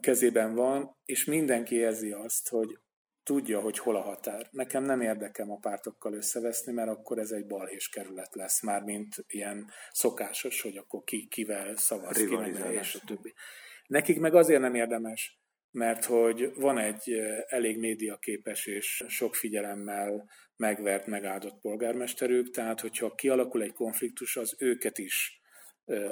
kezében 0.00 0.54
van, 0.54 0.96
és 1.04 1.24
mindenki 1.24 1.74
érzi 1.74 2.12
azt, 2.12 2.48
hogy 2.48 2.78
tudja, 3.22 3.60
hogy 3.60 3.78
hol 3.78 3.96
a 3.96 4.00
határ. 4.00 4.48
Nekem 4.50 4.84
nem 4.84 5.00
érdekem 5.00 5.50
a 5.50 5.58
pártokkal 5.58 6.14
összeveszni, 6.14 6.72
mert 6.72 6.88
akkor 6.88 7.18
ez 7.18 7.30
egy 7.30 7.46
balhés 7.46 7.88
kerület 7.88 8.34
lesz, 8.34 8.62
már 8.62 8.82
mint 8.82 9.14
ilyen 9.26 9.70
szokásos, 9.90 10.62
hogy 10.62 10.76
akkor 10.76 11.02
ki 11.04 11.26
kivel 11.28 11.76
szavaz, 11.76 12.16
ki 12.16 12.36
és 12.72 12.94
a 12.94 13.04
többi. 13.06 13.34
Nekik 13.86 14.20
meg 14.20 14.34
azért 14.34 14.60
nem 14.60 14.74
érdemes, 14.74 15.40
mert 15.70 16.04
hogy 16.04 16.52
van 16.54 16.78
egy 16.78 17.12
elég 17.46 17.78
médiaképes 17.78 18.66
és 18.66 19.04
sok 19.08 19.34
figyelemmel 19.34 20.28
megvert, 20.56 21.06
megáldott 21.06 21.60
polgármesterük, 21.60 22.50
tehát 22.50 22.80
hogyha 22.80 23.14
kialakul 23.14 23.62
egy 23.62 23.72
konfliktus, 23.72 24.36
az 24.36 24.54
őket 24.58 24.98
is 24.98 25.41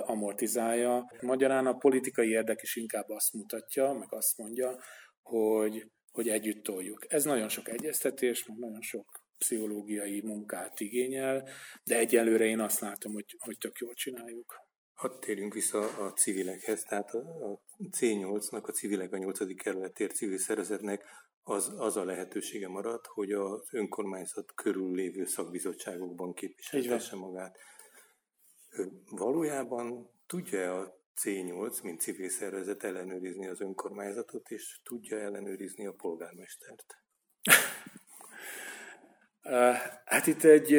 amortizálja. 0.01 1.11
Magyarán 1.21 1.67
a 1.67 1.77
politikai 1.77 2.29
érdek 2.29 2.63
is 2.63 2.77
inkább 2.77 3.09
azt 3.09 3.33
mutatja, 3.33 3.93
meg 3.93 4.13
azt 4.15 4.39
mondja, 4.39 4.79
hogy, 5.23 5.91
hogy 6.13 6.29
együtt 6.29 6.63
toljuk. 6.63 7.13
Ez 7.13 7.25
nagyon 7.25 7.49
sok 7.49 7.69
egyeztetés, 7.69 8.47
meg 8.47 8.59
nagyon 8.59 8.81
sok 8.81 9.21
pszichológiai 9.39 10.21
munkát 10.21 10.81
igényel, 10.81 11.49
de 11.85 11.99
egyelőre 11.99 12.45
én 12.45 12.61
azt 12.61 12.81
látom, 12.81 13.13
hogy, 13.13 13.37
hogy 13.39 13.59
tök 13.59 13.79
jól 13.79 13.95
csináljuk. 13.95 14.69
Hadd 14.95 15.21
térjünk 15.21 15.55
vissza 15.55 15.79
a 15.79 16.13
civilekhez, 16.13 16.83
tehát 16.83 17.11
a 17.15 17.61
C8-nak, 17.91 18.63
a 18.63 18.71
civilek 18.71 19.13
a 19.13 19.17
8. 19.17 19.55
kerületért 19.55 20.15
civil 20.15 20.39
szervezetnek 20.39 21.05
az, 21.43 21.73
az 21.77 21.97
a 21.97 22.05
lehetősége 22.05 22.69
maradt, 22.69 23.07
hogy 23.07 23.33
az 23.33 23.69
önkormányzat 23.73 24.53
körül 24.55 24.95
lévő 24.95 25.25
szakbizottságokban 25.25 26.35
képviselhesse 26.35 27.17
magát. 27.17 27.59
Valójában 29.11 30.11
tudja 30.27 30.81
a 30.81 31.01
C8, 31.23 31.83
mint 31.83 32.01
civil 32.01 32.29
szervezet 32.29 32.85
ellenőrizni 32.85 33.47
az 33.47 33.61
önkormányzatot, 33.61 34.51
és 34.51 34.81
tudja 34.85 35.19
ellenőrizni 35.19 35.87
a 35.87 35.93
polgármestert? 35.93 36.97
Hát 40.05 40.27
itt 40.27 40.45
egy, 40.45 40.73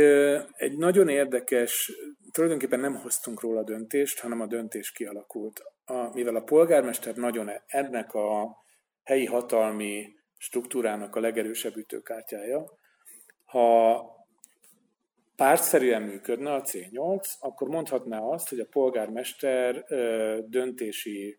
egy 0.55 0.77
nagyon 0.77 1.07
érdekes, 1.07 1.91
tulajdonképpen 2.31 2.79
nem 2.79 2.95
hoztunk 2.95 3.41
róla 3.41 3.63
döntést, 3.63 4.19
hanem 4.19 4.41
a 4.41 4.45
döntés 4.45 4.91
kialakult. 4.91 5.61
A, 5.85 6.13
mivel 6.13 6.35
a 6.35 6.43
polgármester 6.43 7.15
nagyon 7.15 7.49
e, 7.49 7.63
ennek 7.67 8.13
a 8.13 8.57
helyi 9.03 9.25
hatalmi 9.25 10.15
struktúrának 10.37 11.15
a 11.15 11.19
legerősebb 11.19 11.75
ütőkártyája, 11.75 12.65
ha 13.45 14.05
pártszerűen 15.41 16.01
működne 16.01 16.53
a 16.53 16.61
C8, 16.61 17.23
akkor 17.39 17.67
mondhatná 17.67 18.19
azt, 18.19 18.49
hogy 18.49 18.59
a 18.59 18.65
polgármester 18.65 19.85
döntési 20.47 21.37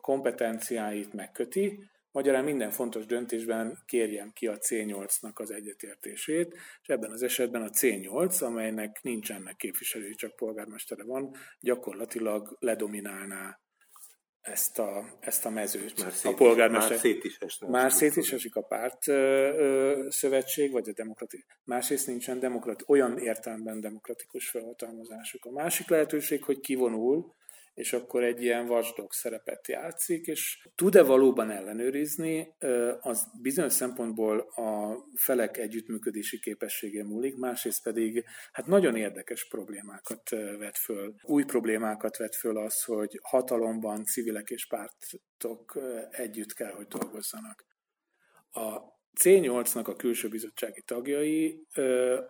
kompetenciáit 0.00 1.12
megköti, 1.12 1.78
Magyarán 2.10 2.44
minden 2.44 2.70
fontos 2.70 3.06
döntésben 3.06 3.78
kérjem 3.86 4.30
ki 4.32 4.46
a 4.46 4.58
C8-nak 4.58 5.34
az 5.34 5.50
egyetértését, 5.50 6.54
és 6.82 6.88
ebben 6.88 7.10
az 7.10 7.22
esetben 7.22 7.62
a 7.62 7.68
C8, 7.68 8.44
amelynek 8.44 9.02
nincsenek 9.02 9.56
képviselői, 9.56 10.14
csak 10.14 10.36
polgármestere 10.36 11.04
van, 11.04 11.34
gyakorlatilag 11.60 12.56
ledominálná 12.60 13.60
ezt 14.40 14.78
a, 14.78 15.04
ezt 15.20 15.44
a 15.44 15.50
mezőt. 15.50 16.02
Már 16.02 16.12
szét, 16.12 16.32
a 16.32 16.34
polgármester. 16.34 16.90
Már 16.90 17.00
szét 17.00 17.24
is 17.24 17.38
esne. 17.38 17.68
Már 17.68 17.92
szét 17.92 18.16
is 18.16 18.32
esik 18.32 18.56
a 18.56 18.62
párt 18.62 19.08
ö, 19.08 19.12
ö, 19.12 20.06
szövetség, 20.08 20.72
vagy 20.72 20.88
a 20.88 20.92
demokrati. 20.92 21.44
Másrészt 21.64 22.06
nincsen 22.06 22.38
demokrati, 22.38 22.84
olyan 22.86 23.18
értelemben 23.18 23.80
demokratikus 23.80 24.48
felhatalmazásuk. 24.48 25.44
A 25.44 25.50
másik 25.50 25.88
lehetőség, 25.88 26.44
hogy 26.44 26.60
kivonul, 26.60 27.36
és 27.78 27.92
akkor 27.92 28.24
egy 28.24 28.42
ilyen 28.42 28.68
watchdog 28.68 29.12
szerepet 29.12 29.68
játszik, 29.68 30.26
és 30.26 30.68
tud-e 30.74 31.02
valóban 31.02 31.50
ellenőrizni, 31.50 32.54
az 33.00 33.26
bizonyos 33.42 33.72
szempontból 33.72 34.38
a 34.40 34.96
felek 35.14 35.56
együttműködési 35.56 36.38
képessége 36.40 37.04
múlik, 37.04 37.36
másrészt 37.36 37.82
pedig 37.82 38.24
hát 38.52 38.66
nagyon 38.66 38.96
érdekes 38.96 39.48
problémákat 39.48 40.28
vet 40.58 40.78
föl. 40.78 41.14
Új 41.22 41.44
problémákat 41.44 42.16
vet 42.16 42.36
föl 42.36 42.58
az, 42.58 42.82
hogy 42.82 43.18
hatalomban 43.22 44.04
civilek 44.04 44.50
és 44.50 44.66
pártok 44.66 45.78
együtt 46.10 46.52
kell, 46.52 46.72
hogy 46.72 46.86
dolgozzanak. 46.86 47.64
A 48.50 48.96
C8-nak 49.22 49.88
a 49.88 49.96
külső 49.96 50.28
bizottsági 50.28 50.82
tagjai, 50.82 51.66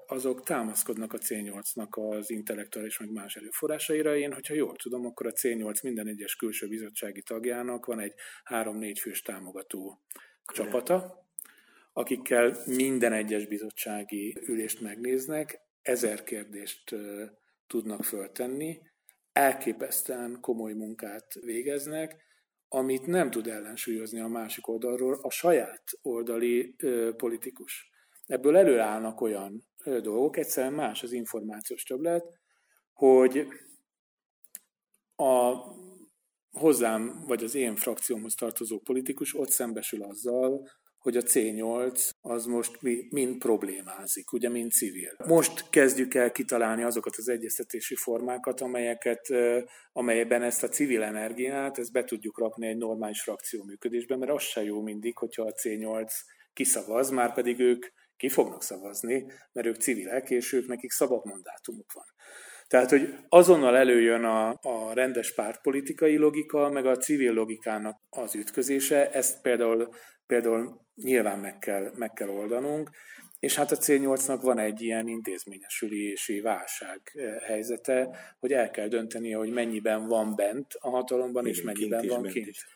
azok 0.06 0.42
támaszkodnak 0.42 1.12
a 1.12 1.18
C8-nak 1.18 1.88
az 1.90 2.30
intellektuális 2.30 2.98
meg 2.98 3.10
más 3.10 3.36
erőforrásaira. 3.36 4.16
Én, 4.16 4.32
hogyha 4.32 4.54
jól 4.54 4.76
tudom, 4.76 5.06
akkor 5.06 5.26
a 5.26 5.32
C8 5.32 5.82
minden 5.82 6.06
egyes 6.06 6.36
külső 6.36 6.68
bizottsági 6.68 7.22
tagjának 7.22 7.86
van 7.86 8.00
egy 8.00 8.12
három-négy 8.44 8.98
fős 8.98 9.22
támogató 9.22 10.00
csapata, 10.52 11.26
akikkel 11.92 12.56
minden 12.66 13.12
egyes 13.12 13.46
bizottsági 13.46 14.36
ülést 14.46 14.80
megnéznek, 14.80 15.60
ezer 15.82 16.22
kérdést 16.22 16.94
tudnak 17.66 18.04
föltenni, 18.04 18.80
elképesztően 19.32 20.38
komoly 20.40 20.72
munkát 20.72 21.34
végeznek, 21.34 22.27
amit 22.68 23.06
nem 23.06 23.30
tud 23.30 23.46
ellensúlyozni 23.46 24.20
a 24.20 24.28
másik 24.28 24.68
oldalról 24.68 25.18
a 25.22 25.30
saját 25.30 25.82
oldali 26.02 26.74
ö, 26.78 27.10
politikus. 27.16 27.90
Ebből 28.26 28.56
előállnak 28.56 29.20
olyan 29.20 29.66
ö, 29.84 30.00
dolgok, 30.00 30.36
egyszerűen 30.36 30.72
más 30.72 31.02
az 31.02 31.12
információs 31.12 31.82
többlet, 31.82 32.24
hogy 32.92 33.46
a 35.16 35.54
hozzám, 36.50 37.24
vagy 37.26 37.44
az 37.44 37.54
én 37.54 37.76
frakciómhoz 37.76 38.34
tartozó 38.34 38.78
politikus 38.78 39.34
ott 39.34 39.50
szembesül 39.50 40.02
azzal, 40.02 40.68
hogy 41.08 41.16
a 41.16 41.22
C8 41.22 42.10
az 42.20 42.44
most 42.44 42.78
mind 43.10 43.38
problémázik, 43.38 44.32
ugye, 44.32 44.48
mint 44.48 44.72
civil. 44.72 45.16
Most 45.26 45.70
kezdjük 45.70 46.14
el 46.14 46.32
kitalálni 46.32 46.82
azokat 46.82 47.16
az 47.16 47.28
egyeztetési 47.28 47.94
formákat, 47.94 48.60
amelyeket, 48.60 49.26
amelyben 49.92 50.42
ezt 50.42 50.62
a 50.62 50.68
civil 50.68 51.02
energiát, 51.02 51.78
ezt 51.78 51.92
be 51.92 52.04
tudjuk 52.04 52.38
rakni 52.38 52.66
egy 52.66 52.76
normális 52.76 53.22
frakció 53.22 53.64
működésbe, 53.64 54.16
mert 54.16 54.32
az 54.32 54.42
se 54.42 54.62
jó 54.62 54.82
mindig, 54.82 55.16
hogyha 55.16 55.42
a 55.42 55.52
C8 55.52 56.12
kiszavaz, 56.52 57.10
már 57.10 57.34
pedig 57.34 57.60
ők 57.60 57.86
ki 58.16 58.28
fognak 58.28 58.62
szavazni, 58.62 59.32
mert 59.52 59.66
ők 59.66 59.76
civilek, 59.76 60.30
és 60.30 60.52
ők 60.52 60.66
nekik 60.66 60.90
szabad 60.90 61.24
mandátumuk 61.24 61.92
van. 61.92 62.04
Tehát, 62.66 62.90
hogy 62.90 63.14
azonnal 63.28 63.76
előjön 63.76 64.24
a, 64.24 64.48
a 64.48 64.92
rendes 64.92 65.34
pártpolitikai 65.34 66.16
logika, 66.16 66.70
meg 66.70 66.86
a 66.86 66.96
civil 66.96 67.32
logikának 67.32 68.00
az 68.10 68.34
ütközése. 68.34 69.10
Ezt 69.10 69.40
például, 69.40 69.88
például 70.28 70.86
nyilván 70.94 71.38
meg 71.38 71.58
kell, 71.58 71.92
meg 71.96 72.12
kell 72.12 72.28
oldanunk, 72.28 72.90
és 73.38 73.54
hát 73.54 73.70
a 73.70 73.76
C8-nak 73.76 74.38
van 74.42 74.58
egy 74.58 74.82
ilyen 74.82 75.08
intézményesülési 75.08 76.40
válság 76.40 77.00
helyzete, 77.46 78.18
hogy 78.38 78.52
el 78.52 78.70
kell 78.70 78.88
döntenie, 78.88 79.36
hogy 79.36 79.50
mennyiben 79.50 80.06
van 80.06 80.34
bent 80.34 80.74
a 80.78 80.90
hatalomban, 80.90 81.46
Igen, 81.46 81.56
és 81.56 81.62
mennyiben 81.62 82.00
kint 82.00 82.12
van 82.12 82.22
kint. 82.22 82.46
Is. 82.46 82.66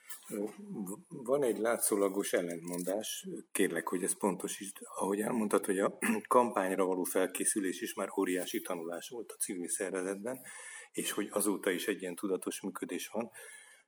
Van 1.08 1.42
egy 1.42 1.58
látszólagos 1.58 2.32
ellentmondás, 2.32 3.26
kérlek, 3.52 3.88
hogy 3.88 4.02
ez 4.02 4.18
pontos 4.18 4.60
is, 4.60 4.72
ahogy 4.98 5.20
elmondtad, 5.20 5.64
hogy 5.64 5.78
a 5.78 5.98
kampányra 6.28 6.84
való 6.84 7.02
felkészülés 7.02 7.80
is 7.80 7.94
már 7.94 8.08
óriási 8.18 8.60
tanulás 8.60 9.08
volt 9.08 9.32
a 9.32 9.40
civil 9.40 9.68
szervezetben, 9.68 10.40
és 10.92 11.10
hogy 11.10 11.28
azóta 11.30 11.70
is 11.70 11.86
egy 11.86 12.00
ilyen 12.00 12.14
tudatos 12.14 12.60
működés 12.60 13.08
van. 13.08 13.30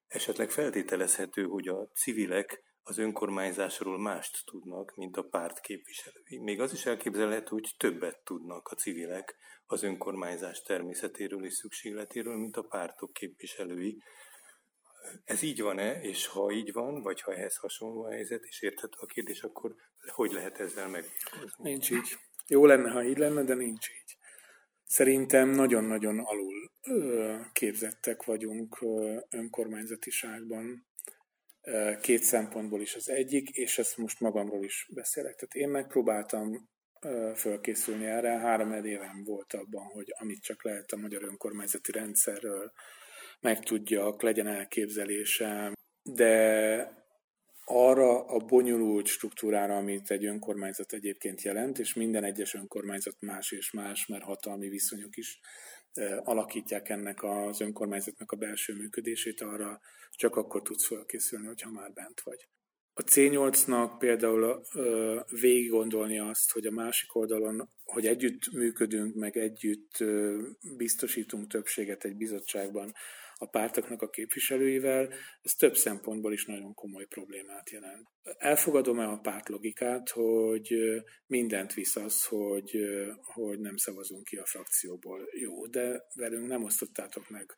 Esetleg 0.07 0.51
feltételezhető, 0.51 1.43
hogy 1.43 1.69
a 1.69 1.91
civilek 1.95 2.63
az 2.87 2.99
önkormányzásról 2.99 3.99
mást 3.99 4.45
tudnak, 4.45 4.95
mint 4.97 5.17
a 5.17 5.23
párt 5.23 5.61
képviselői. 5.61 6.39
Még 6.39 6.61
az 6.61 6.73
is 6.73 6.87
elképzelhető, 6.87 7.49
hogy 7.49 7.75
többet 7.77 8.25
tudnak 8.25 8.69
a 8.69 8.75
civilek 8.75 9.37
az 9.67 9.83
önkormányzás 9.83 10.63
természetéről 10.63 11.45
és 11.45 11.55
szükségletéről, 11.55 12.37
mint 12.37 12.57
a 12.57 12.63
pártok 12.63 13.13
képviselői. 13.13 14.03
Ez 15.25 15.43
így 15.43 15.61
van-e, 15.61 16.01
és 16.01 16.27
ha 16.27 16.51
így 16.51 16.73
van, 16.73 17.03
vagy 17.03 17.21
ha 17.21 17.35
ehhez 17.35 17.57
hasonló 17.57 18.05
a 18.05 18.11
helyzet, 18.11 18.45
és 18.45 18.63
érthető 18.63 18.97
a 19.01 19.07
kérdés, 19.07 19.43
akkor 19.43 19.75
hogy 20.07 20.33
lehet 20.33 20.59
ezzel 20.59 20.89
meg? 20.89 21.05
Nincs 21.57 21.91
így. 21.91 22.17
Jó 22.47 22.67
lenne, 22.67 22.91
ha 22.91 23.05
így 23.05 23.19
lenne, 23.19 23.43
de 23.43 23.55
nincs 23.55 23.89
így. 23.89 24.17
Szerintem 24.85 25.49
nagyon-nagyon 25.49 26.19
alul 26.19 26.71
képzettek 27.53 28.25
vagyunk 28.25 28.79
önkormányzatiságban 29.31 30.87
két 32.01 32.23
szempontból 32.23 32.81
is 32.81 32.95
az 32.95 33.09
egyik, 33.09 33.49
és 33.49 33.79
ezt 33.79 33.97
most 33.97 34.21
magamról 34.21 34.65
is 34.65 34.89
beszélek. 34.95 35.35
Tehát 35.35 35.55
én 35.55 35.69
megpróbáltam 35.69 36.69
fölkészülni 37.35 38.05
erre, 38.05 38.39
három 38.39 38.73
éven 38.85 39.25
volt 39.25 39.53
abban, 39.53 39.85
hogy 39.85 40.15
amit 40.19 40.43
csak 40.43 40.65
lehet 40.65 40.93
a 40.93 40.97
magyar 40.97 41.23
önkormányzati 41.23 41.93
rendszerről 41.93 42.73
megtudjak, 43.41 44.23
legyen 44.23 44.47
elképzelésem, 44.47 45.73
de 46.03 47.03
arra 47.65 48.25
a 48.25 48.39
bonyolult 48.39 49.07
struktúrára, 49.07 49.77
amit 49.77 50.11
egy 50.11 50.25
önkormányzat 50.25 50.93
egyébként 50.93 51.43
jelent, 51.43 51.79
és 51.79 51.95
minden 51.95 52.25
egyes 52.25 52.55
önkormányzat 52.55 53.17
más 53.21 53.53
és 53.53 53.71
más, 53.71 54.07
mert 54.07 54.23
hatalmi 54.23 54.69
viszonyok 54.69 55.17
is 55.17 55.41
alakítják 56.25 56.89
ennek 56.89 57.23
az 57.23 57.61
önkormányzatnak 57.61 58.33
a 58.33 58.37
belső 58.37 58.75
működését, 58.75 59.41
arra 59.41 59.81
csak 60.11 60.37
akkor 60.37 60.63
tudsz 60.63 60.87
felkészülni, 60.87 61.47
hogyha 61.47 61.71
már 61.71 61.93
bent 61.93 62.21
vagy. 62.21 62.49
A 62.97 63.03
C8-nak 63.03 63.91
például 63.99 64.63
végig 65.41 65.71
gondolni 65.71 66.19
azt, 66.19 66.53
hogy 66.53 66.67
a 66.67 66.71
másik 66.71 67.15
oldalon, 67.15 67.69
hogy 67.85 68.07
együtt 68.07 68.53
működünk, 68.53 69.15
meg 69.15 69.37
együtt 69.37 70.05
biztosítunk 70.77 71.47
többséget 71.47 72.05
egy 72.05 72.17
bizottságban, 72.17 72.93
a 73.45 73.49
pártoknak 73.51 74.03
a 74.03 74.11
képviselőivel, 74.11 75.13
ez 75.43 75.53
több 75.53 75.77
szempontból 75.77 76.33
is 76.33 76.47
nagyon 76.47 76.75
komoly 76.75 77.05
problémát 77.05 77.71
jelent. 77.71 78.09
Elfogadom-e 78.39 79.09
a 79.09 79.19
párt 79.19 79.49
logikát, 79.49 80.09
hogy 80.09 80.75
mindent 81.27 81.75
visz 81.75 81.97
az, 81.97 82.25
hogy, 82.25 82.79
hogy 83.23 83.59
nem 83.61 83.77
szavazunk 83.77 84.25
ki 84.25 84.37
a 84.37 84.45
frakcióból? 84.45 85.29
Jó, 85.33 85.67
de 85.67 86.05
velünk 86.15 86.47
nem 86.47 86.65
osztottátok 86.65 87.29
meg, 87.29 87.57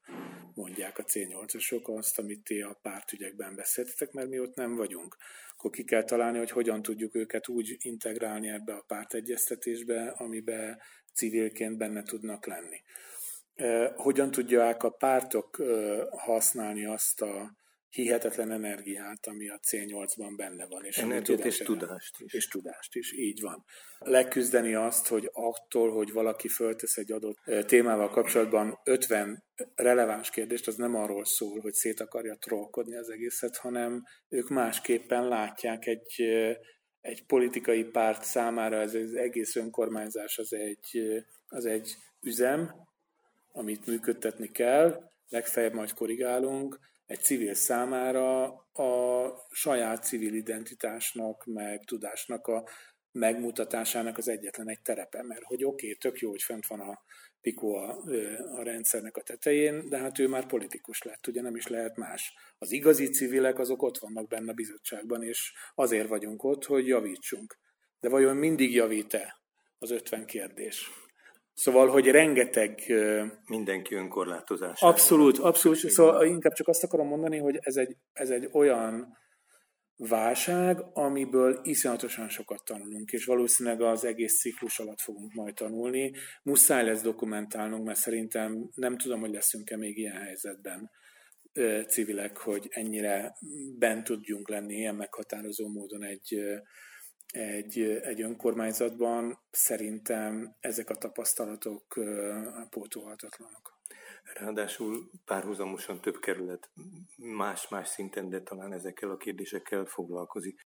mondják 0.55 0.99
a 0.99 1.05
C8-asok 1.05 1.83
azt, 1.83 2.19
amit 2.19 2.45
ti 2.45 2.61
a 2.61 2.79
pártügyekben 2.83 3.55
beszéltetek, 3.55 4.13
mert 4.13 4.29
mi 4.29 4.39
ott 4.39 4.55
nem 4.55 4.75
vagyunk. 4.75 5.17
Akkor 5.57 5.71
ki 5.71 5.85
kell 5.85 6.05
találni, 6.05 6.39
hogy 6.39 6.51
hogyan 6.51 6.83
tudjuk 6.83 7.15
őket 7.15 7.49
úgy 7.49 7.77
integrálni 7.79 8.49
ebbe 8.49 8.73
a 8.75 8.85
pártegyeztetésbe, 8.87 10.09
amiben 10.09 10.79
civilként 11.15 11.79
benne 11.79 12.03
tudnak 12.03 12.47
lenni 12.47 12.83
hogyan 13.97 14.31
tudják 14.31 14.83
a 14.83 14.91
pártok 14.91 15.63
használni 16.11 16.85
azt 16.85 17.21
a 17.21 17.57
hihetetlen 17.97 18.51
energiát, 18.51 19.27
ami 19.27 19.49
a 19.49 19.59
C8-ban 19.71 20.33
benne 20.37 20.67
van. 20.67 20.85
És 20.85 20.99
Energiát 20.99 21.45
és 21.45 21.57
tudást 21.57 22.21
is. 22.21 22.33
És 22.33 22.49
tudást 22.49 22.95
is, 22.95 23.13
így 23.13 23.41
van. 23.41 23.65
Leküzdeni 23.99 24.75
azt, 24.75 25.07
hogy 25.07 25.31
attól, 25.33 25.93
hogy 25.93 26.13
valaki 26.13 26.49
föltesz 26.49 26.97
egy 26.97 27.13
adott 27.13 27.37
témával 27.67 28.11
kapcsolatban 28.11 28.81
50 28.85 29.45
releváns 29.75 30.31
kérdést, 30.31 30.67
az 30.67 30.77
nem 30.77 30.95
arról 30.95 31.25
szól, 31.25 31.61
hogy 31.61 31.73
szét 31.73 32.01
akarja 32.01 32.35
trollkodni 32.35 32.97
az 32.97 33.11
egészet, 33.11 33.57
hanem 33.57 34.03
ők 34.29 34.49
másképpen 34.49 35.29
látják 35.29 35.87
egy, 35.87 36.23
egy 37.01 37.27
politikai 37.27 37.85
párt 37.85 38.25
számára 38.25 38.77
ez 38.77 38.95
az 38.95 39.15
egész 39.15 39.57
önkormányzás 39.57 40.39
az 40.39 40.53
egy, 40.53 41.03
az 41.47 41.65
egy 41.65 41.95
üzem, 42.21 42.86
amit 43.57 43.87
működtetni 43.87 44.51
kell, 44.51 45.11
legfeljebb 45.29 45.73
majd 45.73 45.93
korrigálunk, 45.93 46.79
egy 47.07 47.21
civil 47.21 47.55
számára 47.55 48.45
a 48.73 49.47
saját 49.51 50.05
civil 50.05 50.35
identitásnak, 50.35 51.45
meg 51.45 51.85
tudásnak 51.85 52.47
a 52.47 52.69
megmutatásának 53.13 54.19
az 54.19 54.29
egyetlen 54.29 54.69
egy 54.69 54.81
terepe, 54.81 55.23
mert 55.23 55.43
hogy 55.43 55.65
oké, 55.65 55.87
okay, 55.87 55.99
tök 55.99 56.19
jó, 56.19 56.31
hogy 56.31 56.43
fent 56.43 56.67
van 56.67 56.81
a 56.81 57.03
Pikó 57.41 57.75
a, 57.75 58.03
a 58.57 58.63
rendszernek 58.63 59.17
a 59.17 59.23
tetején, 59.23 59.89
de 59.89 59.99
hát 59.99 60.19
ő 60.19 60.29
már 60.29 60.47
politikus 60.47 61.03
lett, 61.03 61.27
ugye 61.27 61.43
nem 61.43 61.57
is 61.57 61.67
lehet 61.67 61.97
más. 61.97 62.35
Az 62.59 62.73
igazi 62.73 63.09
civilek 63.09 63.59
azok 63.59 63.83
ott 63.83 63.99
vannak 63.99 64.29
benne 64.29 64.51
a 64.51 64.55
bizottságban, 64.55 65.23
és 65.23 65.53
azért 65.75 66.09
vagyunk 66.09 66.45
ott, 66.45 66.65
hogy 66.65 66.87
javítsunk. 66.87 67.59
De 68.01 68.09
vajon 68.09 68.37
mindig 68.37 68.75
javít-e 68.75 69.41
az 69.79 69.91
50 69.91 70.27
kérdés? 70.27 70.91
Szóval, 71.57 71.89
hogy 71.89 72.07
rengeteg... 72.07 72.93
Mindenki 73.47 73.95
önkorlátozás. 73.95 74.83
Abszolút, 74.83 75.39
abszolút. 75.39 75.79
Szóval 75.79 76.27
inkább 76.27 76.53
csak 76.53 76.69
azt 76.69 76.85
akarom 76.85 77.09
mondani, 77.09 77.39
hogy 77.39 77.59
ez 77.61 77.77
egy, 77.77 77.97
ez 78.13 78.31
egy 78.31 78.49
olyan 78.53 79.17
válság, 79.97 80.79
amiből 80.93 81.61
iszonyatosan 81.63 82.29
sokat 82.29 82.65
tanulunk, 82.65 83.11
és 83.11 83.25
valószínűleg 83.25 83.81
az 83.81 84.05
egész 84.05 84.41
ciklus 84.41 84.79
alatt 84.79 85.01
fogunk 85.01 85.33
majd 85.33 85.55
tanulni. 85.55 86.13
Muszáj 86.43 86.85
lesz 86.85 87.03
dokumentálnunk, 87.03 87.87
mert 87.87 87.99
szerintem 87.99 88.71
nem 88.75 88.97
tudom, 88.97 89.21
hogy 89.21 89.33
leszünk-e 89.33 89.77
még 89.77 89.99
ilyen 89.99 90.17
helyzetben 90.17 90.91
civilek, 91.89 92.37
hogy 92.37 92.67
ennyire 92.71 93.33
bent 93.79 94.05
tudjunk 94.05 94.49
lenni 94.49 94.75
ilyen 94.75 94.95
meghatározó 94.95 95.69
módon 95.69 96.05
egy, 96.05 96.41
egy, 97.33 97.81
egy 98.03 98.23
önkormányzatban. 98.23 99.39
Szerintem 99.51 100.57
ezek 100.61 100.91
a 100.91 100.95
tapasztalatok 100.95 102.01
pótolhatatlanok. 102.71 103.75
Ráadásul 104.35 105.11
párhuzamosan 105.25 106.01
több 106.01 106.19
kerület 106.19 106.71
más-más 107.17 107.89
szinten, 107.89 108.29
de 108.29 108.43
talán 108.43 108.73
ezekkel 108.73 109.11
a 109.11 109.17
kérdésekkel 109.17 109.85
foglalkozik. 109.85 110.67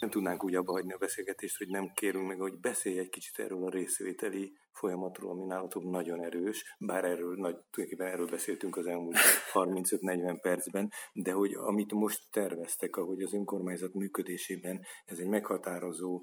Nem 0.00 0.10
tudnánk 0.10 0.44
úgy 0.44 0.54
abba 0.54 0.72
hagyni 0.72 0.92
a 0.92 0.98
beszélgetést, 0.98 1.56
hogy 1.56 1.68
nem 1.68 1.92
kérünk 1.94 2.26
meg, 2.26 2.40
hogy 2.40 2.58
beszélj 2.60 2.98
egy 2.98 3.08
kicsit 3.08 3.38
erről 3.38 3.64
a 3.64 3.70
részvételi 3.70 4.56
folyamatról, 4.72 5.30
ami 5.30 5.44
nálatok 5.44 5.90
nagyon 5.90 6.24
erős, 6.24 6.74
bár 6.78 7.04
erről, 7.04 7.34
nagy, 7.36 7.56
tulajdonképpen 7.70 8.12
erről 8.12 8.26
beszéltünk 8.26 8.76
az 8.76 8.86
elmúlt 8.86 9.16
35-40 9.52 10.38
percben, 10.42 10.92
de 11.12 11.32
hogy 11.32 11.54
amit 11.54 11.92
most 11.92 12.22
terveztek, 12.30 12.96
ahogy 12.96 13.22
az 13.22 13.34
önkormányzat 13.34 13.94
működésében 13.94 14.84
ez 15.04 15.18
egy 15.18 15.28
meghatározó 15.28 16.22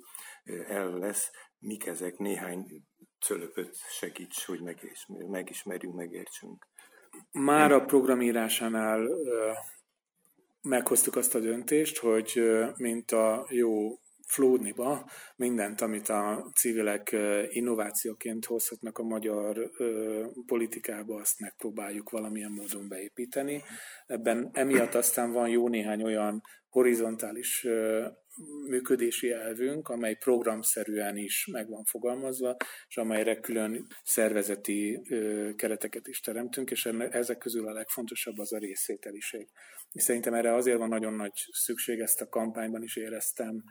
el 0.68 0.98
lesz, 0.98 1.32
mik 1.60 1.86
ezek 1.86 2.18
néhány 2.18 2.84
cölöpöt 3.20 3.76
segíts, 3.76 4.46
hogy 4.46 4.62
megismerjünk, 5.28 5.96
megértsünk. 5.96 6.68
Már 7.32 7.72
a 7.72 7.86
programírásánál 7.86 9.10
meghoztuk 10.62 11.15
azt 11.15 11.36
a 11.36 11.39
döntést, 11.39 11.98
hogy 11.98 12.41
mint 12.78 13.12
a 13.12 13.48
jó 13.50 14.00
flódniba 14.28 15.10
mindent, 15.36 15.82
amit 15.82 16.10
a 16.10 16.52
civilek 16.56 17.15
innovációként 17.50 18.46
hozhatnak 18.46 18.98
a 18.98 19.04
magyar 19.04 19.72
politikába, 20.46 21.15
azt 21.15 21.39
megpróbáljuk 21.39 22.10
valamilyen 22.10 22.52
módon 22.52 22.88
beépíteni. 22.88 23.63
Ebben 24.06 24.50
emiatt 24.54 24.93
aztán 24.93 25.32
van 25.32 25.50
jó 25.50 25.67
néhány 25.67 26.04
olyan 26.04 26.41
horizontális 26.70 27.67
működési 28.67 29.32
elvünk, 29.32 29.89
amely 29.89 30.15
programszerűen 30.15 31.17
is 31.17 31.47
meg 31.52 31.69
van 31.69 31.84
fogalmazva, 31.84 32.56
és 32.88 32.97
amelyre 32.97 33.39
külön 33.39 33.88
szervezeti 34.04 35.02
kereteket 35.56 36.08
is 36.08 36.19
teremtünk, 36.19 36.71
és 36.71 36.86
ezek 37.10 37.38
közül 37.38 37.67
a 37.67 37.73
legfontosabb 37.73 38.38
az 38.38 38.54
a 38.54 38.58
részvételiség. 38.58 39.47
És 39.91 40.04
szerintem 40.04 40.34
erre 40.34 40.54
azért 40.54 40.78
van 40.78 40.89
nagyon 40.89 41.13
nagy 41.13 41.34
szükség, 41.52 42.00
ezt 42.00 42.21
a 42.21 42.30
kampányban 42.30 42.84
is 42.84 42.95
éreztem, 42.95 43.63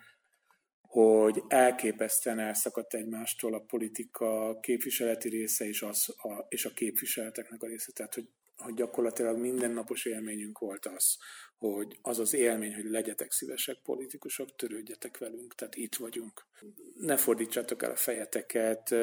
hogy 0.81 1.42
elképesztően 1.48 2.38
elszakadt 2.38 2.94
egymástól 2.94 3.55
a 3.55 3.64
politika 3.64 4.59
képviseleti 4.61 5.29
része 5.29 5.66
és, 5.66 5.83
az, 5.83 6.14
a, 6.16 6.46
és 6.48 6.64
a 6.64 6.70
képviseleteknek 6.70 7.62
a 7.62 7.66
része. 7.66 7.92
Tehát, 7.92 8.14
hogy, 8.14 8.29
hogy 8.57 8.75
gyakorlatilag 8.75 9.38
mindennapos 9.38 10.05
élményünk 10.05 10.59
volt 10.59 10.87
az, 10.87 11.16
hogy 11.59 11.99
az 12.03 12.19
az 12.19 12.35
élmény, 12.35 12.75
hogy 12.75 12.85
legyetek 12.85 13.33
szívesek 13.33 13.77
politikusok, 13.83 14.57
törődjetek 14.57 15.19
velünk, 15.19 15.55
tehát 15.55 15.77
itt 15.77 15.95
vagyunk. 15.95 16.47
Ne 16.95 17.16
fordítsátok 17.16 17.83
el 17.83 17.90
a 17.90 17.97
fejeteket, 17.97 18.95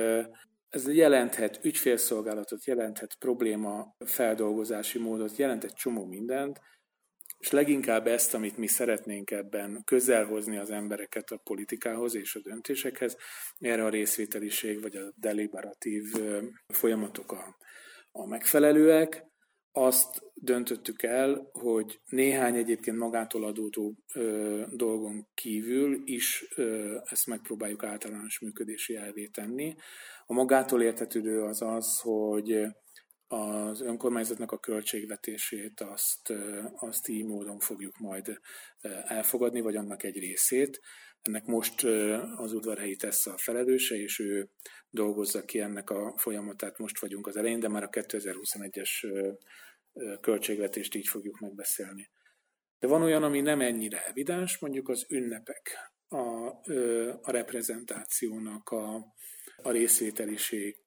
ez 0.69 0.87
jelenthet 0.87 1.59
ügyfélszolgálatot, 1.63 2.65
jelenthet 2.65 3.15
probléma 3.19 3.95
feldolgozási 4.05 4.99
módot, 4.99 5.37
jelent 5.37 5.63
egy 5.63 5.73
csomó 5.73 6.05
mindent, 6.05 6.59
és 7.43 7.51
leginkább 7.51 8.07
ezt, 8.07 8.33
amit 8.33 8.57
mi 8.57 8.67
szeretnénk 8.67 9.31
ebben 9.31 9.81
közelhozni 9.85 10.57
az 10.57 10.69
embereket 10.69 11.31
a 11.31 11.37
politikához 11.37 12.15
és 12.15 12.35
a 12.35 12.39
döntésekhez, 12.39 13.17
erre 13.59 13.85
a 13.85 13.89
részvételiség 13.89 14.81
vagy 14.81 14.95
a 14.95 15.11
deliberatív 15.15 16.03
folyamatok 16.67 17.31
a, 17.31 17.57
a 18.11 18.27
megfelelőek. 18.27 19.25
Azt 19.75 20.23
döntöttük 20.33 21.03
el, 21.03 21.49
hogy 21.51 21.99
néhány 22.05 22.55
egyébként 22.55 22.97
magától 22.97 23.43
adódó 23.43 23.95
ö, 24.13 24.63
dolgon 24.71 25.27
kívül 25.33 26.01
is 26.05 26.45
ö, 26.55 26.97
ezt 27.05 27.27
megpróbáljuk 27.27 27.83
általános 27.83 28.39
működési 28.39 28.95
elvé 28.95 29.27
tenni. 29.27 29.75
A 30.25 30.33
magától 30.33 30.81
értetődő 30.81 31.41
az 31.41 31.61
az, 31.61 31.99
hogy 31.99 32.65
az 33.27 33.81
önkormányzatnak 33.81 34.51
a 34.51 34.59
költségvetését 34.59 35.81
azt, 35.81 36.33
azt 36.75 37.07
így 37.07 37.25
módon 37.25 37.59
fogjuk 37.59 37.97
majd 37.97 38.39
elfogadni, 39.05 39.61
vagy 39.61 39.75
annak 39.75 40.03
egy 40.03 40.19
részét. 40.19 40.81
Ennek 41.23 41.45
most 41.45 41.83
az 42.35 42.53
udvarhelyi 42.53 42.95
tesz 42.95 43.25
a 43.25 43.37
felelőse, 43.37 43.95
és 43.95 44.19
ő 44.19 44.49
dolgozza 44.89 45.45
ki 45.45 45.59
ennek 45.59 45.89
a 45.89 46.13
folyamatát. 46.17 46.77
Most 46.77 46.99
vagyunk 46.99 47.27
az 47.27 47.35
elején, 47.35 47.59
de 47.59 47.67
már 47.67 47.83
a 47.83 47.89
2021-es 47.89 48.89
költségvetést 50.21 50.95
így 50.95 51.07
fogjuk 51.07 51.39
megbeszélni. 51.39 52.09
De 52.79 52.87
van 52.87 53.01
olyan, 53.01 53.23
ami 53.23 53.41
nem 53.41 53.61
ennyire 53.61 54.05
evidens, 54.05 54.57
mondjuk 54.57 54.89
az 54.89 55.05
ünnepek, 55.09 55.91
a, 56.07 56.47
a 57.21 57.31
reprezentációnak 57.31 58.69
a, 58.69 58.95
a 59.55 59.71
részvételiség 59.71 60.77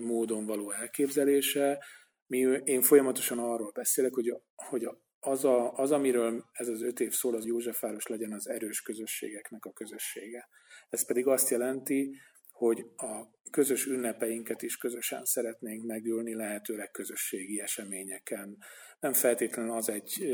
módon 0.00 0.46
való 0.46 0.70
elképzelése. 0.70 1.84
Mi, 2.26 2.38
én 2.64 2.82
folyamatosan 2.82 3.38
arról 3.38 3.70
beszélek, 3.72 4.14
hogy, 4.14 4.42
hogy 4.54 4.88
az, 5.28 5.44
a, 5.44 5.72
az, 5.72 5.92
amiről 5.92 6.44
ez 6.52 6.68
az 6.68 6.82
öt 6.82 7.00
év 7.00 7.12
szól, 7.12 7.34
az 7.34 7.46
Józsefváros 7.46 8.06
legyen 8.06 8.32
az 8.32 8.48
erős 8.48 8.82
közösségeknek 8.82 9.64
a 9.64 9.72
közössége. 9.72 10.48
Ez 10.88 11.06
pedig 11.06 11.26
azt 11.26 11.50
jelenti, 11.50 12.16
hogy 12.50 12.86
a 12.96 13.26
közös 13.50 13.86
ünnepeinket 13.86 14.62
is 14.62 14.76
közösen 14.76 15.24
szeretnénk 15.24 15.84
megülni, 15.84 16.34
lehetőleg 16.34 16.90
közösségi 16.90 17.60
eseményeken. 17.60 18.58
Nem 19.00 19.12
feltétlenül 19.12 19.72
az 19.72 19.88
egy 19.88 20.26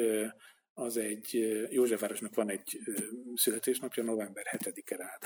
az 0.75 0.97
egy, 0.97 1.59
Józsefvárosnak 1.71 2.35
van 2.35 2.51
egy 2.51 2.79
születésnapja, 3.35 4.03
november 4.03 4.45
7-e 4.51 5.21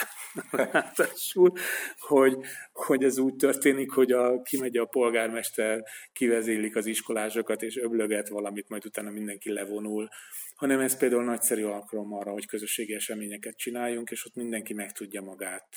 ráadásul, 0.50 1.52
hogy, 1.98 2.36
hogy 2.72 3.04
ez 3.04 3.18
úgy 3.18 3.36
történik, 3.36 3.90
hogy 3.90 4.12
a, 4.12 4.42
kimegy 4.42 4.76
a 4.76 4.84
polgármester, 4.84 5.84
kivezélik 6.12 6.76
az 6.76 6.86
iskolásokat, 6.86 7.62
és 7.62 7.76
öblöget 7.76 8.28
valamit, 8.28 8.68
majd 8.68 8.84
utána 8.84 9.10
mindenki 9.10 9.52
levonul, 9.52 10.08
hanem 10.54 10.80
ez 10.80 10.96
például 10.96 11.24
nagyszerű 11.24 11.64
alkalom 11.64 12.12
arra, 12.12 12.30
hogy 12.30 12.46
közösségi 12.46 12.94
eseményeket 12.94 13.56
csináljunk, 13.56 14.10
és 14.10 14.26
ott 14.26 14.34
mindenki 14.34 14.74
meg 14.74 14.92
tudja 14.92 15.22
magát, 15.22 15.68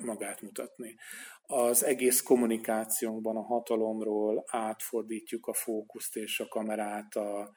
magát 0.00 0.42
mutatni. 0.42 0.96
Az 1.42 1.84
egész 1.84 2.20
kommunikációnkban 2.20 3.36
a 3.36 3.42
hatalomról 3.42 4.44
átfordítjuk 4.46 5.46
a 5.46 5.54
fókuszt 5.54 6.16
és 6.16 6.40
a 6.40 6.48
kamerát 6.48 7.14
a, 7.14 7.52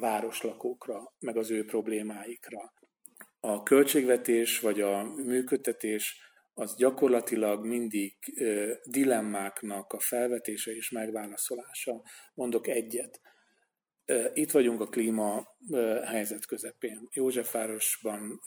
városlakókra, 0.00 1.14
meg 1.18 1.36
az 1.36 1.50
ő 1.50 1.64
problémáikra. 1.64 2.72
A 3.40 3.62
költségvetés 3.62 4.60
vagy 4.60 4.80
a 4.80 5.02
működtetés 5.02 6.20
az 6.54 6.76
gyakorlatilag 6.76 7.66
mindig 7.66 8.16
dilemmáknak 8.84 9.92
a 9.92 10.00
felvetése 10.00 10.70
és 10.70 10.90
megválaszolása. 10.90 12.02
Mondok 12.34 12.68
egyet. 12.68 13.20
Itt 14.32 14.50
vagyunk 14.50 14.80
a 14.80 14.86
klíma 14.86 15.56
helyzet 16.04 16.46
közepén. 16.46 17.08
Józsefvárosban 17.12 18.40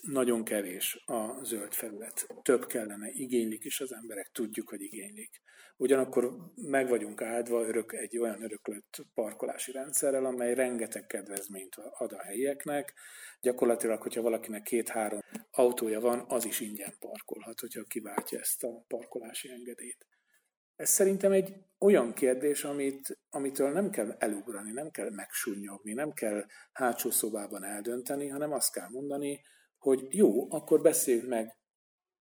nagyon 0.00 0.44
kevés 0.44 1.02
a 1.06 1.44
zöld 1.44 1.72
felület. 1.72 2.26
Több 2.42 2.66
kellene, 2.66 3.10
igénylik 3.10 3.64
is 3.64 3.80
az 3.80 3.92
emberek, 3.92 4.30
tudjuk, 4.32 4.68
hogy 4.68 4.82
igénylik. 4.82 5.42
Ugyanakkor 5.76 6.36
meg 6.54 6.88
vagyunk 6.88 7.22
áldva 7.22 7.66
örök, 7.66 7.92
egy 7.92 8.18
olyan 8.18 8.42
öröklött 8.42 8.96
parkolási 9.14 9.72
rendszerrel, 9.72 10.24
amely 10.24 10.54
rengeteg 10.54 11.06
kedvezményt 11.06 11.74
ad 11.74 12.12
a 12.12 12.22
helyieknek. 12.22 12.94
Gyakorlatilag, 13.40 14.02
hogyha 14.02 14.22
valakinek 14.22 14.62
két-három 14.62 15.20
autója 15.50 16.00
van, 16.00 16.24
az 16.28 16.44
is 16.44 16.60
ingyen 16.60 16.94
parkolhat, 16.98 17.60
hogyha 17.60 17.82
kiváltja 17.82 18.38
ezt 18.38 18.64
a 18.64 18.84
parkolási 18.88 19.50
engedélyt. 19.50 20.06
Ez 20.76 20.90
szerintem 20.90 21.32
egy 21.32 21.54
olyan 21.78 22.12
kérdés, 22.12 22.64
amit, 22.64 23.18
amitől 23.30 23.72
nem 23.72 23.90
kell 23.90 24.16
elugrani, 24.18 24.72
nem 24.72 24.90
kell 24.90 25.10
megsúnyogni, 25.10 25.92
nem 25.92 26.12
kell 26.12 26.44
hátsó 26.72 27.10
szobában 27.10 27.64
eldönteni, 27.64 28.28
hanem 28.28 28.52
azt 28.52 28.72
kell 28.72 28.88
mondani, 28.88 29.40
hogy 29.78 30.06
jó, 30.10 30.52
akkor 30.52 30.80
beszéljük 30.80 31.28
meg 31.28 31.56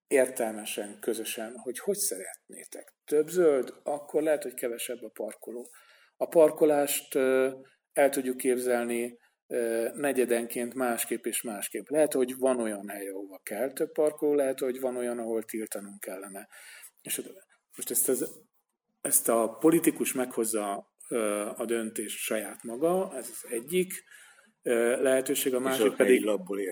értelmesen, 0.08 1.00
közösen, 1.00 1.58
hogy 1.58 1.80
hogy 1.80 1.98
szeretnétek. 1.98 2.94
Több 3.06 3.28
zöld, 3.28 3.74
akkor 3.84 4.22
lehet, 4.22 4.44
hogy 4.44 4.54
kevesebb 4.54 5.04
a 5.04 5.10
parkoló. 5.10 5.70
A 6.18 6.28
parkolást 6.28 7.16
el 7.94 8.10
tudjuk 8.10 8.38
képzelni 8.38 9.18
negyedenként 9.94 10.74
másképp 10.74 11.26
és 11.26 11.42
másképp. 11.42 11.90
Lehet, 11.90 12.14
hogy 12.14 12.38
van 12.38 12.60
olyan 12.60 12.90
hely, 12.90 13.08
ahova 13.08 13.40
kell 13.44 13.72
több 13.72 13.92
parkoló, 13.92 14.34
lehet, 14.34 14.60
hogy 14.60 14.80
van 14.80 14.96
olyan, 14.96 15.20
ahol 15.20 15.44
tiltanunk 15.44 16.00
kellene. 16.00 16.48
És 17.02 17.22
Most 17.76 17.92
ezt, 17.92 18.10
az, 18.10 18.40
ezt 19.02 19.30
a 19.30 19.58
politikus 19.60 20.14
meghozza 20.14 20.92
a 21.58 21.66
döntés 21.66 22.24
saját 22.24 22.64
maga, 22.64 23.12
ez 23.16 23.30
az 23.30 23.52
egyik 23.52 24.04
lehetőség, 25.02 25.54
a 25.54 25.60
másik 25.60 25.86
és 25.86 25.92
a 25.92 25.96
pedig, 25.96 26.26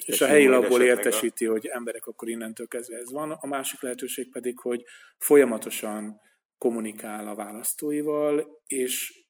és 0.06 0.22
a 0.22 0.26
helyi 0.26 0.48
labból 0.48 0.82
értesíti, 0.82 1.46
a... 1.46 1.52
hogy 1.52 1.66
emberek 1.66 2.06
akkor 2.06 2.30
innentől 2.30 2.68
kezdve 2.68 2.98
ez 2.98 3.12
van, 3.12 3.32
a 3.32 3.48
másik 3.48 3.82
lehetőség 3.82 4.32
pedig, 4.32 4.60
hogy 4.60 4.84
folyamatosan 5.18 6.20
kommunikál 6.58 7.28
a 7.28 7.36
választóival, 7.36 8.62
és 8.66 9.26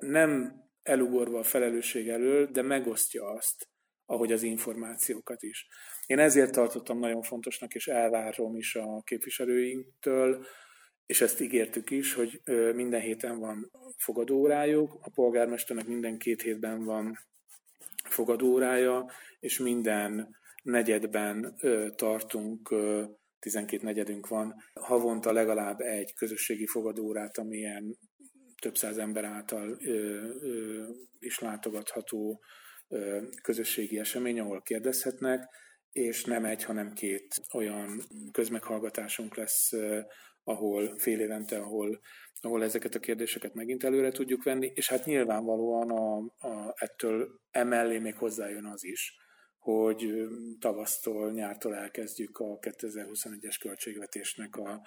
nem 0.00 0.52
elugorva 0.82 1.38
a 1.38 1.42
felelősség 1.42 2.08
elől, 2.08 2.46
de 2.46 2.62
megosztja 2.62 3.24
azt, 3.24 3.68
ahogy 4.06 4.32
az 4.32 4.42
információkat 4.42 5.42
is. 5.42 5.66
Én 6.06 6.18
ezért 6.18 6.52
tartottam 6.52 6.98
nagyon 6.98 7.22
fontosnak, 7.22 7.74
és 7.74 7.86
elvárom 7.86 8.56
is 8.56 8.74
a 8.74 9.02
képviselőinktől, 9.04 10.46
és 11.06 11.20
ezt 11.20 11.40
ígértük 11.40 11.90
is, 11.90 12.14
hogy 12.14 12.40
minden 12.74 13.00
héten 13.00 13.38
van 13.38 13.70
fogadóórájuk, 13.96 14.98
a 15.00 15.10
polgármesternek 15.10 15.86
minden 15.86 16.18
két 16.18 16.42
hétben 16.42 16.84
van 16.84 17.18
fogadóórája, 18.08 19.10
és 19.40 19.58
minden 19.58 20.36
negyedben 20.62 21.56
tartunk 21.96 22.74
12 23.38 23.84
negyedünk 23.84 24.28
van, 24.28 24.54
havonta 24.80 25.32
legalább 25.32 25.80
egy 25.80 26.14
közösségi 26.14 26.66
fogadórát, 26.66 27.38
amilyen 27.38 27.98
több 28.60 28.76
száz 28.76 28.98
ember 28.98 29.24
által 29.24 29.78
is 31.18 31.38
látogatható 31.38 32.42
közösségi 33.42 33.98
esemény, 33.98 34.40
ahol 34.40 34.62
kérdezhetnek, 34.62 35.48
és 35.92 36.24
nem 36.24 36.44
egy, 36.44 36.64
hanem 36.64 36.92
két 36.92 37.34
olyan 37.52 38.02
közmeghallgatásunk 38.32 39.36
lesz, 39.36 39.72
ahol 40.44 40.98
fél 40.98 41.20
évente, 41.20 41.58
ahol, 41.58 42.00
ahol 42.40 42.62
ezeket 42.62 42.94
a 42.94 43.00
kérdéseket 43.00 43.54
megint 43.54 43.84
előre 43.84 44.10
tudjuk 44.10 44.42
venni, 44.42 44.72
és 44.74 44.88
hát 44.88 45.04
nyilvánvalóan 45.04 45.90
a, 45.90 46.16
a, 46.48 46.74
ettől 46.76 47.40
emellé 47.50 47.98
még 47.98 48.16
hozzájön 48.16 48.66
az 48.66 48.84
is, 48.84 49.16
hogy 49.58 50.26
tavasztól, 50.58 51.32
nyártól 51.32 51.74
elkezdjük 51.74 52.38
a 52.38 52.58
2021-es 52.58 53.56
költségvetésnek 53.60 54.56
a, 54.56 54.80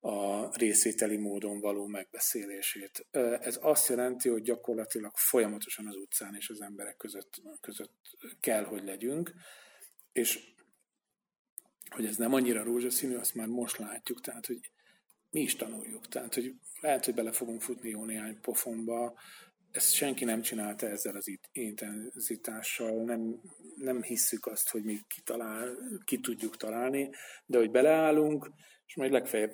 a 0.00 0.48
részvételi 0.56 1.16
módon 1.16 1.60
való 1.60 1.86
megbeszélését. 1.86 3.06
Ez 3.40 3.58
azt 3.62 3.88
jelenti, 3.88 4.28
hogy 4.28 4.42
gyakorlatilag 4.42 5.12
folyamatosan 5.14 5.86
az 5.86 5.96
utcán 5.96 6.34
és 6.34 6.48
az 6.48 6.60
emberek 6.60 6.96
között, 6.96 7.42
között 7.60 8.00
kell, 8.40 8.64
hogy 8.64 8.84
legyünk, 8.84 9.32
és 10.12 10.56
hogy 11.88 12.06
ez 12.06 12.16
nem 12.16 12.34
annyira 12.34 12.62
rózsaszínű, 12.62 13.16
azt 13.16 13.34
már 13.34 13.46
most 13.46 13.76
látjuk, 13.76 14.20
tehát 14.20 14.46
hogy 14.46 14.60
mi 15.30 15.40
is 15.40 15.56
tanuljuk. 15.56 16.08
Tehát, 16.08 16.34
hogy 16.34 16.54
lehet, 16.80 17.04
hogy 17.04 17.14
bele 17.14 17.32
fogunk 17.32 17.60
futni 17.60 17.88
jó 17.88 18.04
néhány 18.04 18.40
pofonba, 18.40 19.14
ezt 19.70 19.92
senki 19.92 20.24
nem 20.24 20.40
csinálta 20.40 20.86
ezzel 20.86 21.16
az 21.16 21.38
intenzitással, 21.52 23.04
nem, 23.04 23.40
nem 23.76 24.02
hisszük 24.02 24.46
azt, 24.46 24.70
hogy 24.70 24.84
mi 24.84 24.98
kitalál, 25.08 25.76
ki 26.04 26.20
tudjuk 26.20 26.56
találni, 26.56 27.10
de 27.46 27.58
hogy 27.58 27.70
beleállunk, 27.70 28.50
és 28.86 28.96
majd 28.96 29.12
legfeljebb 29.12 29.52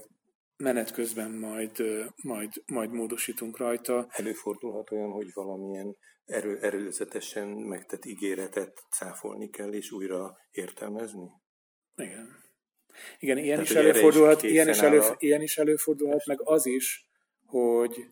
menet 0.56 0.92
közben 0.92 1.30
majd, 1.30 1.84
majd, 2.22 2.52
majd 2.66 2.90
módosítunk 2.90 3.58
rajta. 3.58 4.06
Előfordulhat 4.10 4.90
olyan, 4.90 5.10
hogy 5.10 5.32
valamilyen 5.32 5.96
erő, 6.24 6.58
erőzetesen 6.58 7.48
megtett 7.48 8.04
ígéretet 8.04 8.84
cáfolni 8.90 9.50
kell, 9.50 9.72
és 9.72 9.90
újra 9.90 10.36
értelmezni? 10.50 11.30
Igen. 11.96 12.43
Igen, 13.18 13.38
ilyen, 13.38 13.64
Tehát, 13.64 13.70
is 13.70 13.76
előfordulhat, 13.76 14.42
is 14.42 14.50
ilyen, 14.50 14.68
is 14.68 14.78
elő, 14.78 15.00
ilyen 15.18 15.42
is 15.42 15.58
előfordulhat, 15.58 16.26
meg 16.26 16.40
az 16.44 16.66
is, 16.66 17.08
hogy 17.46 18.04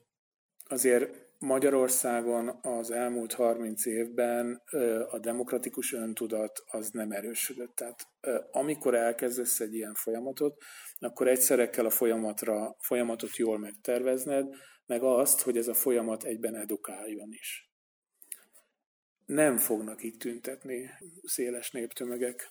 azért 0.64 1.22
Magyarországon 1.39 2.59
az 2.62 2.91
elmúlt 2.91 3.33
30 3.33 3.87
évben 3.87 4.62
a 5.11 5.18
demokratikus 5.18 5.93
öntudat 5.93 6.62
az 6.66 6.91
nem 6.91 7.11
erősödött. 7.11 7.74
Tehát 7.74 8.09
amikor 8.51 8.95
elkezdesz 8.95 9.61
egy 9.61 9.74
ilyen 9.74 9.95
folyamatot, 9.95 10.62
akkor 10.99 11.28
egyszerre 11.28 11.70
kell 11.70 11.85
a 11.85 11.91
folyamatra, 11.91 12.76
folyamatot 12.78 13.37
jól 13.37 13.59
megtervezned, 13.59 14.55
meg 14.87 15.03
azt, 15.03 15.41
hogy 15.41 15.57
ez 15.57 15.68
a 15.68 15.74
folyamat 15.74 16.24
egyben 16.24 16.55
edukáljon 16.55 17.33
is. 17.33 17.70
Nem 19.26 19.57
fognak 19.57 20.03
itt 20.03 20.18
tüntetni 20.18 20.91
széles 21.22 21.70
néptömegek, 21.70 22.51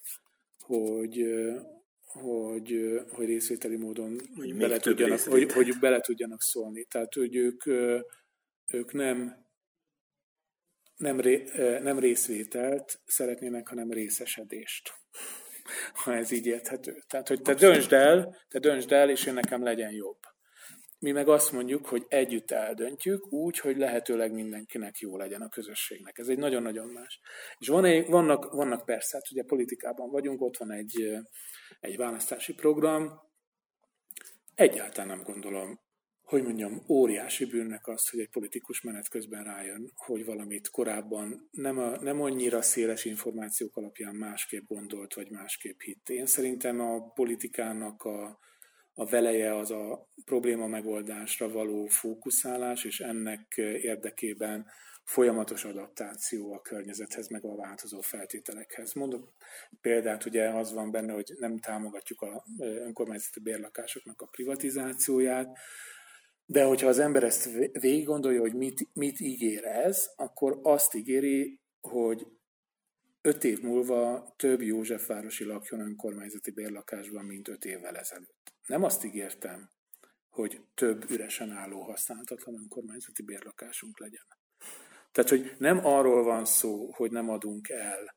hogy, 0.59 1.25
hogy, 2.11 3.01
hogy 3.09 3.25
részvételi 3.25 3.75
módon 3.75 4.21
bele 4.57 4.79
tudjanak, 4.79 5.19
hogy, 5.19 5.51
hogy 5.51 5.79
bele 5.79 5.99
tudjanak 5.99 6.41
szólni. 6.41 6.85
Tehát, 6.85 7.13
hogy 7.13 7.35
ők 7.35 7.63
ők 8.73 8.93
nem, 8.93 9.45
nem, 10.95 11.19
ré, 11.19 11.43
nem 11.81 11.99
részvételt 11.99 13.01
szeretnének, 13.05 13.67
hanem 13.67 13.91
részesedést. 13.91 14.93
Ha 15.93 16.15
ez 16.15 16.31
így 16.31 16.45
érthető. 16.45 17.03
Tehát, 17.07 17.27
hogy 17.27 17.41
te 17.41 17.53
döntsd 17.53 17.93
el, 17.93 18.37
te 18.49 18.59
döntsd 18.59 18.91
el, 18.91 19.09
és 19.09 19.25
én 19.25 19.33
nekem 19.33 19.63
legyen 19.63 19.91
jobb. 19.91 20.17
Mi 20.99 21.11
meg 21.11 21.27
azt 21.27 21.51
mondjuk, 21.51 21.85
hogy 21.85 22.05
együtt 22.07 22.51
eldöntjük 22.51 23.31
úgy, 23.31 23.59
hogy 23.59 23.77
lehetőleg 23.77 24.31
mindenkinek 24.31 24.97
jó 24.97 25.17
legyen 25.17 25.41
a 25.41 25.49
közösségnek. 25.49 26.17
Ez 26.17 26.27
egy 26.27 26.37
nagyon-nagyon 26.37 26.87
más. 26.87 27.19
És 27.57 27.67
van 27.67 27.85
egy, 27.85 28.07
vannak, 28.07 28.51
vannak 28.51 28.85
persze, 28.85 29.17
hát 29.17 29.31
ugye 29.31 29.43
politikában 29.43 30.09
vagyunk, 30.09 30.41
ott 30.41 30.57
van 30.57 30.71
egy, 30.71 31.21
egy 31.79 31.97
választási 31.97 32.53
program, 32.53 33.29
Egyáltalán 34.55 35.07
nem 35.07 35.23
gondolom 35.23 35.79
hogy 36.31 36.43
mondjam, 36.43 36.83
óriási 36.89 37.45
bűnnek 37.45 37.87
az, 37.87 38.09
hogy 38.09 38.19
egy 38.19 38.29
politikus 38.29 38.81
menet 38.81 39.09
közben 39.09 39.43
rájön, 39.43 39.91
hogy 39.95 40.25
valamit 40.25 40.69
korábban 40.69 41.47
nem, 41.51 41.77
a, 41.77 42.01
nem 42.01 42.21
annyira 42.21 42.61
széles 42.61 43.05
információk 43.05 43.75
alapján 43.75 44.15
másképp 44.15 44.67
gondolt, 44.67 45.13
vagy 45.13 45.29
másképp 45.29 45.79
hitt. 45.79 46.09
Én 46.09 46.25
szerintem 46.25 46.79
a 46.79 47.11
politikának 47.13 48.03
a, 48.03 48.39
a 48.93 49.05
veleje 49.05 49.55
az 49.55 49.71
a 49.71 50.09
probléma 50.25 50.67
megoldásra 50.67 51.49
való 51.49 51.85
fókuszálás, 51.85 52.83
és 52.83 52.99
ennek 52.99 53.57
érdekében 53.81 54.65
folyamatos 55.03 55.65
adaptáció 55.65 56.53
a 56.53 56.61
környezethez, 56.61 57.27
meg 57.27 57.45
a 57.45 57.55
változó 57.55 58.01
feltételekhez. 58.01 58.93
Mondom 58.93 59.33
példát, 59.81 60.25
ugye 60.25 60.49
az 60.49 60.73
van 60.73 60.91
benne, 60.91 61.13
hogy 61.13 61.33
nem 61.39 61.59
támogatjuk 61.59 62.21
a 62.21 62.45
önkormányzati 62.57 63.39
bérlakásoknak 63.39 64.21
a 64.21 64.25
privatizációját, 64.25 65.57
de 66.45 66.63
hogyha 66.63 66.87
az 66.87 66.99
ember 66.99 67.23
ezt 67.23 67.49
végig 67.71 68.05
gondolja, 68.05 68.39
hogy 68.39 68.53
mit, 68.53 68.87
mit 68.93 69.19
ígér 69.19 69.65
ez, 69.65 70.11
akkor 70.15 70.59
azt 70.63 70.95
ígéri, 70.95 71.59
hogy 71.81 72.27
öt 73.21 73.43
év 73.43 73.61
múlva 73.61 74.33
több 74.37 74.61
Józsefvárosi 74.61 75.43
lakjon 75.43 75.79
önkormányzati 75.79 76.51
bérlakásban, 76.51 77.25
mint 77.25 77.47
öt 77.47 77.65
évvel 77.65 77.97
ezelőtt. 77.97 78.50
Nem 78.67 78.83
azt 78.83 79.03
ígértem, 79.03 79.69
hogy 80.29 80.61
több 80.73 81.09
üresen 81.09 81.51
álló 81.51 81.81
használhatatlan 81.81 82.55
önkormányzati 82.55 83.23
bérlakásunk 83.23 83.99
legyen. 83.99 84.25
Tehát, 85.11 85.29
hogy 85.29 85.55
nem 85.57 85.85
arról 85.85 86.23
van 86.23 86.45
szó, 86.45 86.91
hogy 86.91 87.11
nem 87.11 87.29
adunk 87.29 87.69
el, 87.69 88.15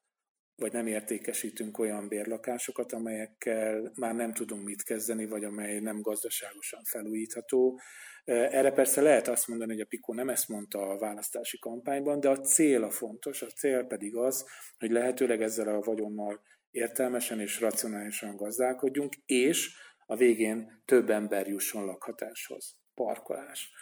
vagy 0.57 0.73
nem 0.73 0.87
értékesítünk 0.87 1.79
olyan 1.79 2.09
bérlakásokat, 2.09 2.93
amelyekkel 2.93 3.93
már 3.95 4.15
nem 4.15 4.33
tudunk 4.33 4.65
mit 4.65 4.83
kezdeni, 4.83 5.27
vagy 5.27 5.45
amely 5.45 5.79
nem 5.81 6.01
gazdaságosan 6.01 6.83
felújítható, 6.85 7.81
erre 8.25 8.73
persze 8.73 9.01
lehet 9.01 9.29
azt 9.29 9.49
mondani, 9.49 9.73
hogy 9.73 9.81
a 9.81 9.87
Pikó 9.87 10.15
nem 10.15 10.29
ezt 10.29 10.49
mondta 10.49 10.79
a 10.79 10.99
választási 10.99 11.59
kampányban, 11.59 12.21
de 12.21 12.29
a 12.29 12.41
cél 12.41 12.83
a 12.83 12.91
fontos, 12.91 13.43
a 13.43 13.47
cél 13.47 13.85
pedig 13.85 14.17
az, 14.17 14.47
hogy 14.79 14.91
lehetőleg 14.91 15.43
ezzel 15.43 15.69
a 15.69 15.81
vagyonnal 15.81 16.43
értelmesen 16.71 17.41
és 17.41 17.61
racionálisan 17.61 18.37
gazdálkodjunk, 18.37 19.15
és 19.27 19.77
a 20.07 20.17
végén 20.17 20.83
több 20.85 21.11
ember 21.11 21.47
jusson 21.47 21.85
lakhatáshoz. 21.85 22.77
Parkolás. 22.95 23.73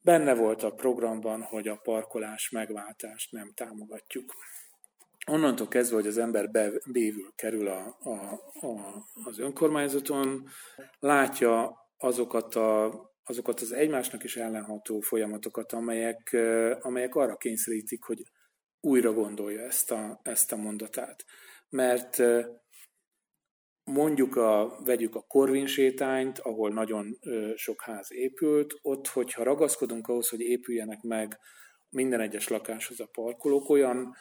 Benne 0.00 0.34
volt 0.34 0.62
a 0.62 0.70
programban, 0.70 1.42
hogy 1.42 1.68
a 1.68 1.76
parkolás 1.76 2.50
megváltást 2.50 3.32
nem 3.32 3.52
támogatjuk. 3.54 4.34
Onnantól 5.26 5.68
kezdve, 5.68 5.96
hogy 5.96 6.06
az 6.06 6.18
ember 6.18 6.50
bévül 6.90 7.32
kerül 7.34 7.68
a, 7.68 7.96
a, 8.00 8.32
a, 8.66 9.06
az 9.24 9.38
önkormányzaton, 9.38 10.48
látja 10.98 11.76
azokat 11.96 12.54
a 12.54 13.06
azokat 13.28 13.60
az 13.60 13.72
egymásnak 13.72 14.24
is 14.24 14.36
ellenható 14.36 15.00
folyamatokat, 15.00 15.72
amelyek, 15.72 16.36
amelyek 16.80 17.14
arra 17.14 17.36
kényszerítik, 17.36 18.02
hogy 18.02 18.22
újra 18.80 19.12
gondolja 19.12 19.60
ezt 19.60 19.90
a, 19.90 20.20
ezt 20.22 20.52
a 20.52 20.56
mondatát. 20.56 21.24
Mert 21.68 22.22
mondjuk 23.92 24.36
a, 24.36 24.80
vegyük 24.84 25.14
a 25.14 25.24
Korvin 25.28 25.66
sétányt, 25.66 26.38
ahol 26.38 26.72
nagyon 26.72 27.18
sok 27.54 27.82
ház 27.82 28.12
épült, 28.12 28.74
ott, 28.82 29.06
hogyha 29.06 29.42
ragaszkodunk 29.42 30.08
ahhoz, 30.08 30.28
hogy 30.28 30.40
épüljenek 30.40 31.02
meg 31.02 31.38
minden 31.90 32.20
egyes 32.20 32.48
lakáshoz 32.48 33.00
a 33.00 33.08
parkolók 33.12 33.68
olyan 33.68 34.16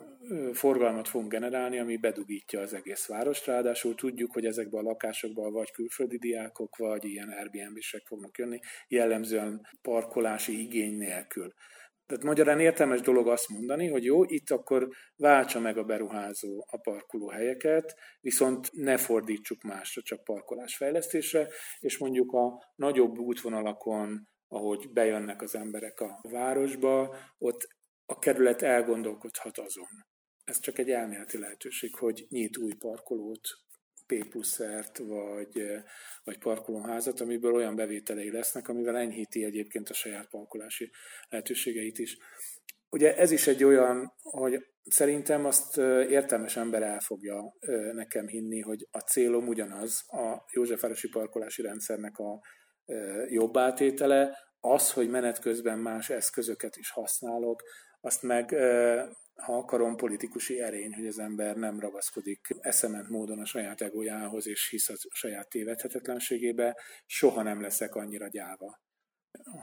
forgalmat 0.53 1.07
fogunk 1.07 1.31
generálni, 1.31 1.79
ami 1.79 1.97
bedugítja 1.97 2.61
az 2.61 2.73
egész 2.73 3.05
várost. 3.07 3.45
Ráadásul 3.45 3.95
tudjuk, 3.95 4.31
hogy 4.31 4.45
ezekben 4.45 4.85
a 4.85 4.87
lakásokban 4.87 5.51
vagy 5.51 5.71
külföldi 5.71 6.17
diákok, 6.17 6.75
vagy 6.75 7.05
ilyen 7.05 7.29
Airbnb-sek 7.29 8.01
fognak 8.05 8.37
jönni, 8.37 8.59
jellemzően 8.87 9.67
parkolási 9.81 10.61
igény 10.61 10.97
nélkül. 10.97 11.53
Tehát 12.07 12.23
magyarán 12.23 12.59
értelmes 12.59 13.01
dolog 13.01 13.27
azt 13.27 13.49
mondani, 13.49 13.87
hogy 13.87 14.03
jó, 14.03 14.23
itt 14.23 14.49
akkor 14.49 14.87
váltsa 15.15 15.59
meg 15.59 15.77
a 15.77 15.83
beruházó 15.83 16.65
a 16.71 16.77
parkolóhelyeket, 16.77 17.95
viszont 18.21 18.69
ne 18.71 18.97
fordítsuk 18.97 19.61
másra, 19.61 20.01
csak 20.01 20.23
parkolásfejlesztésre, 20.23 21.47
és 21.79 21.97
mondjuk 21.97 22.31
a 22.31 22.71
nagyobb 22.75 23.17
útvonalakon, 23.17 24.27
ahogy 24.47 24.89
bejönnek 24.91 25.41
az 25.41 25.55
emberek 25.55 25.99
a 25.99 26.19
városba, 26.21 27.15
ott 27.37 27.67
a 28.05 28.19
kerület 28.19 28.61
elgondolkodhat 28.61 29.57
azon. 29.57 30.05
Ez 30.43 30.59
csak 30.59 30.77
egy 30.77 30.89
elméleti 30.89 31.37
lehetőség, 31.37 31.95
hogy 31.95 32.25
nyit 32.29 32.57
új 32.57 32.73
parkolót, 32.73 33.47
P 34.07 34.29
pluszert, 34.29 34.97
vagy, 34.97 35.65
vagy 36.23 36.37
parkolóházat, 36.37 37.19
amiből 37.19 37.53
olyan 37.53 37.75
bevételei 37.75 38.31
lesznek, 38.31 38.67
amivel 38.67 38.97
enyhíti 38.97 39.43
egyébként 39.43 39.89
a 39.89 39.93
saját 39.93 40.29
parkolási 40.29 40.91
lehetőségeit 41.29 41.99
is. 41.99 42.17
Ugye 42.89 43.15
ez 43.15 43.31
is 43.31 43.47
egy 43.47 43.63
olyan, 43.63 44.13
hogy 44.21 44.65
szerintem 44.83 45.45
azt 45.45 45.77
értelmes 46.09 46.57
ember 46.57 46.81
el 46.81 46.99
fogja 46.99 47.55
nekem 47.91 48.27
hinni, 48.27 48.59
hogy 48.59 48.87
a 48.91 48.99
célom 48.99 49.47
ugyanaz, 49.47 50.03
a 50.07 50.43
Józsefvárosi 50.53 51.09
parkolási 51.09 51.61
rendszernek 51.61 52.17
a 52.17 52.41
jobb 53.27 53.57
átétele, 53.57 54.37
az, 54.59 54.91
hogy 54.91 55.09
menet 55.09 55.39
közben 55.39 55.79
más 55.79 56.09
eszközöket 56.09 56.75
is 56.75 56.91
használok, 56.91 57.63
azt 58.01 58.23
meg 58.23 58.55
ha 59.37 59.57
akarom, 59.57 59.95
politikusi 59.95 60.59
erény, 60.59 60.93
hogy 60.93 61.07
az 61.07 61.19
ember 61.19 61.55
nem 61.55 61.79
ragaszkodik 61.79 62.47
eszement 62.59 63.09
módon 63.09 63.39
a 63.39 63.45
saját 63.45 63.81
egójához, 63.81 64.47
és 64.47 64.69
hisz 64.69 64.89
a 64.89 64.95
saját 65.09 65.49
tévedhetetlenségébe, 65.49 66.77
soha 67.05 67.41
nem 67.41 67.61
leszek 67.61 67.95
annyira 67.95 68.27
gyáva, 68.27 68.79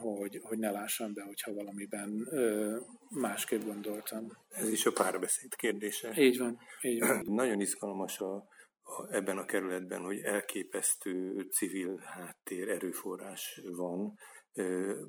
hogy, 0.00 0.40
hogy 0.42 0.58
ne 0.58 0.70
lássam 0.70 1.14
be, 1.14 1.22
hogyha 1.22 1.54
valamiben 1.54 2.26
ö, 2.30 2.76
másképp 3.08 3.62
gondoltam. 3.62 4.26
Ez 4.48 4.68
is 4.68 4.86
a 4.86 4.92
párbeszéd 4.92 5.54
kérdése. 5.54 6.12
Így 6.16 6.38
van. 6.38 6.58
Így 6.82 7.00
van. 7.00 7.22
Nagyon 7.42 7.60
izgalmas 7.60 8.20
a, 8.20 8.34
a, 8.82 9.08
ebben 9.10 9.38
a 9.38 9.44
kerületben, 9.44 10.00
hogy 10.00 10.20
elképesztő 10.20 11.46
civil 11.50 11.96
háttér, 11.96 12.68
erőforrás 12.68 13.60
van, 13.76 14.14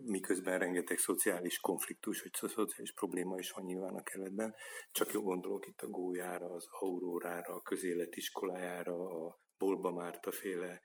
miközben 0.05 0.59
rengeteg 0.59 0.97
szociális 0.97 1.59
konfliktus, 1.59 2.21
vagy 2.21 2.33
szociális 2.33 2.93
probléma 2.93 3.37
is 3.37 3.51
van 3.51 3.65
nyilván 3.65 3.95
a 3.95 4.03
kerületben. 4.03 4.55
Csak 4.91 5.11
jó 5.11 5.21
gondolok 5.21 5.67
itt 5.67 5.81
a 5.81 5.87
Gólyára, 5.87 6.45
az 6.45 6.65
Aurórára, 6.69 7.53
a 7.53 7.61
közéletiskolájára, 7.61 9.25
a 9.25 9.39
Bolba 9.57 9.91
Márta 9.91 10.31
féle 10.31 10.81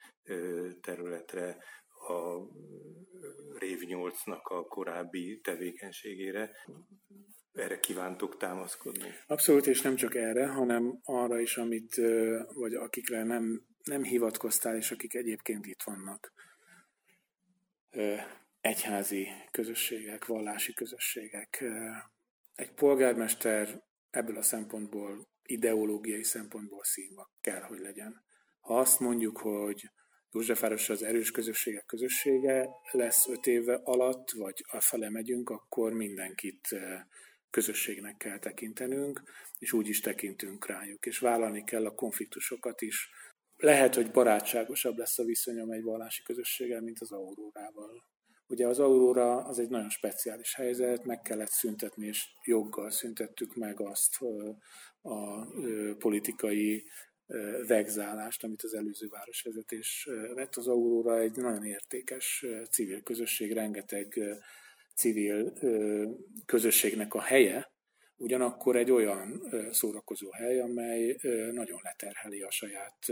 területre, 0.80 1.56
a 2.08 2.48
Rév 3.58 3.78
8-nak 3.82 4.42
a 4.42 4.64
korábbi 4.64 5.40
tevékenységére. 5.40 6.50
Erre 7.52 7.78
kívántok 7.78 8.36
támaszkodni? 8.36 9.14
Abszolút, 9.26 9.66
és 9.66 9.80
nem 9.82 9.94
csak 9.94 10.14
erre, 10.14 10.46
hanem 10.46 11.00
arra 11.02 11.40
is, 11.40 11.56
amit, 11.56 11.94
vagy 12.54 12.74
akikre 12.74 13.22
nem, 13.24 13.66
nem 13.82 14.02
hivatkoztál, 14.02 14.76
és 14.76 14.90
akik 14.90 15.14
egyébként 15.14 15.66
itt 15.66 15.82
vannak 15.82 16.32
egyházi 18.60 19.28
közösségek, 19.50 20.26
vallási 20.26 20.72
közösségek. 20.74 21.64
Egy 22.54 22.72
polgármester 22.72 23.82
ebből 24.10 24.36
a 24.36 24.42
szempontból, 24.42 25.28
ideológiai 25.42 26.22
szempontból 26.22 26.84
színva 26.84 27.30
kell, 27.40 27.60
hogy 27.60 27.78
legyen. 27.78 28.24
Ha 28.60 28.78
azt 28.78 29.00
mondjuk, 29.00 29.38
hogy 29.38 29.90
Józsefváros 30.32 30.88
az 30.88 31.02
erős 31.02 31.30
közösségek 31.30 31.86
közössége 31.86 32.68
lesz 32.90 33.28
öt 33.28 33.46
éve 33.46 33.80
alatt, 33.84 34.30
vagy 34.30 34.64
a 34.68 34.80
fele 34.80 35.10
megyünk, 35.10 35.50
akkor 35.50 35.92
mindenkit 35.92 36.68
közösségnek 37.50 38.16
kell 38.16 38.38
tekintenünk, 38.38 39.22
és 39.58 39.72
úgy 39.72 39.88
is 39.88 40.00
tekintünk 40.00 40.66
rájuk, 40.66 41.06
és 41.06 41.18
vállalni 41.18 41.64
kell 41.64 41.86
a 41.86 41.94
konfliktusokat 41.94 42.80
is. 42.80 43.10
Lehet, 43.56 43.94
hogy 43.94 44.10
barátságosabb 44.10 44.98
lesz 44.98 45.18
a 45.18 45.24
viszonyom 45.24 45.70
egy 45.70 45.82
vallási 45.82 46.22
közösséggel, 46.22 46.80
mint 46.80 47.00
az 47.00 47.12
aurórával. 47.12 48.04
Ugye 48.50 48.66
az 48.66 48.78
Aurora 48.78 49.36
az 49.36 49.58
egy 49.58 49.68
nagyon 49.68 49.90
speciális 49.90 50.54
helyzet, 50.54 51.04
meg 51.04 51.22
kellett 51.22 51.50
szüntetni, 51.50 52.06
és 52.06 52.24
joggal 52.44 52.90
szüntettük 52.90 53.54
meg 53.54 53.80
azt 53.80 54.16
a 55.02 55.46
politikai 55.98 56.84
vegzálást, 57.66 58.44
amit 58.44 58.62
az 58.62 58.74
előző 58.74 59.08
városvezetés 59.08 60.08
vett. 60.34 60.56
Az 60.56 60.68
Aurora 60.68 61.18
egy 61.18 61.36
nagyon 61.36 61.64
értékes 61.64 62.46
civil 62.70 63.02
közösség, 63.02 63.52
rengeteg 63.52 64.20
civil 64.94 65.52
közösségnek 66.46 67.14
a 67.14 67.20
helye, 67.20 67.72
ugyanakkor 68.16 68.76
egy 68.76 68.90
olyan 68.90 69.48
szórakozó 69.72 70.30
hely, 70.30 70.60
amely 70.60 71.16
nagyon 71.52 71.80
leterheli 71.82 72.42
a 72.42 72.50
saját 72.50 73.06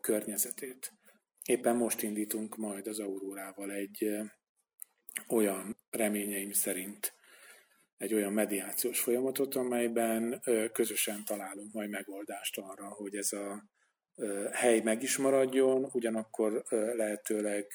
környezetét. 0.00 0.92
Éppen 1.44 1.76
most 1.76 2.02
indítunk 2.02 2.56
majd 2.56 2.86
az 2.86 2.98
Aurórával 2.98 3.72
egy 3.72 4.16
olyan 5.28 5.76
reményeim 5.90 6.52
szerint 6.52 7.14
egy 7.96 8.14
olyan 8.14 8.32
mediációs 8.32 9.00
folyamatot, 9.00 9.54
amelyben 9.54 10.42
közösen 10.72 11.24
találunk 11.24 11.72
majd 11.72 11.90
megoldást 11.90 12.58
arra, 12.58 12.88
hogy 12.88 13.14
ez 13.16 13.32
a 13.32 13.72
hely 14.52 14.80
meg 14.80 15.02
is 15.02 15.16
maradjon, 15.16 15.88
ugyanakkor 15.92 16.64
lehetőleg 16.70 17.72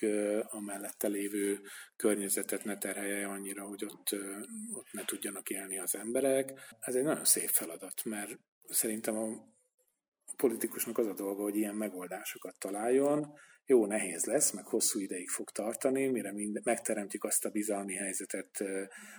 a 0.49 0.59
mellette 0.59 1.07
lévő 1.07 1.59
környezetet 1.95 2.63
ne 2.63 2.77
terhelje 2.77 3.27
annyira, 3.27 3.63
hogy 3.63 3.85
ott, 3.85 4.15
ott 4.73 4.91
ne 4.91 5.05
tudjanak 5.05 5.49
élni 5.49 5.79
az 5.79 5.95
emberek. 5.95 6.59
Ez 6.79 6.95
egy 6.95 7.03
nagyon 7.03 7.25
szép 7.25 7.49
feladat, 7.49 8.03
mert 8.03 8.39
szerintem 8.67 9.17
a 9.17 9.27
politikusnak 10.35 10.97
az 10.97 11.07
a 11.07 11.13
dolga, 11.13 11.41
hogy 11.41 11.55
ilyen 11.55 11.75
megoldásokat 11.75 12.59
találjon, 12.59 13.33
jó 13.69 13.85
nehéz 13.85 14.25
lesz, 14.25 14.51
meg 14.51 14.65
hosszú 14.65 14.99
ideig 14.99 15.29
fog 15.29 15.49
tartani, 15.49 16.07
mire 16.07 16.31
mind, 16.31 16.59
megteremtjük 16.63 17.23
azt 17.23 17.45
a 17.45 17.49
bizalmi 17.49 17.95
helyzetet, 17.95 18.63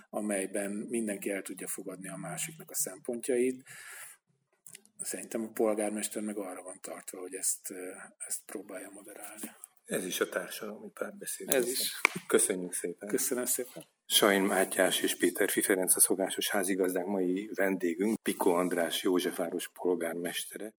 amelyben 0.09 0.71
mindenki 0.71 1.29
el 1.29 1.41
tudja 1.41 1.67
fogadni 1.67 2.09
a 2.09 2.15
másiknak 2.15 2.71
a 2.71 2.75
szempontjait. 2.75 3.63
Szerintem 4.99 5.43
a 5.43 5.51
polgármester 5.51 6.21
meg 6.21 6.37
arra 6.37 6.61
van 6.61 6.79
tartva, 6.81 7.19
hogy 7.19 7.33
ezt, 7.33 7.73
ezt 8.17 8.41
próbálja 8.45 8.89
moderálni. 8.89 9.51
Ez 9.85 10.05
is 10.05 10.19
a 10.19 10.29
társadalmi 10.29 10.89
párbeszéd. 10.93 11.53
Ez 11.53 11.67
is. 11.67 12.01
Köszönjük 12.27 12.73
szépen. 12.73 13.09
Köszönöm 13.09 13.45
szépen. 13.45 13.83
Sajn 14.05 14.41
Mátyás 14.41 15.01
és 15.01 15.17
Péter 15.17 15.49
Fiferenc 15.49 15.95
a 15.95 15.99
szokásos 15.99 16.49
házigazdák 16.49 17.05
mai 17.05 17.49
vendégünk, 17.53 18.21
Piko 18.21 18.49
András 18.49 19.03
Józsefváros 19.03 19.69
polgármestere. 19.69 20.73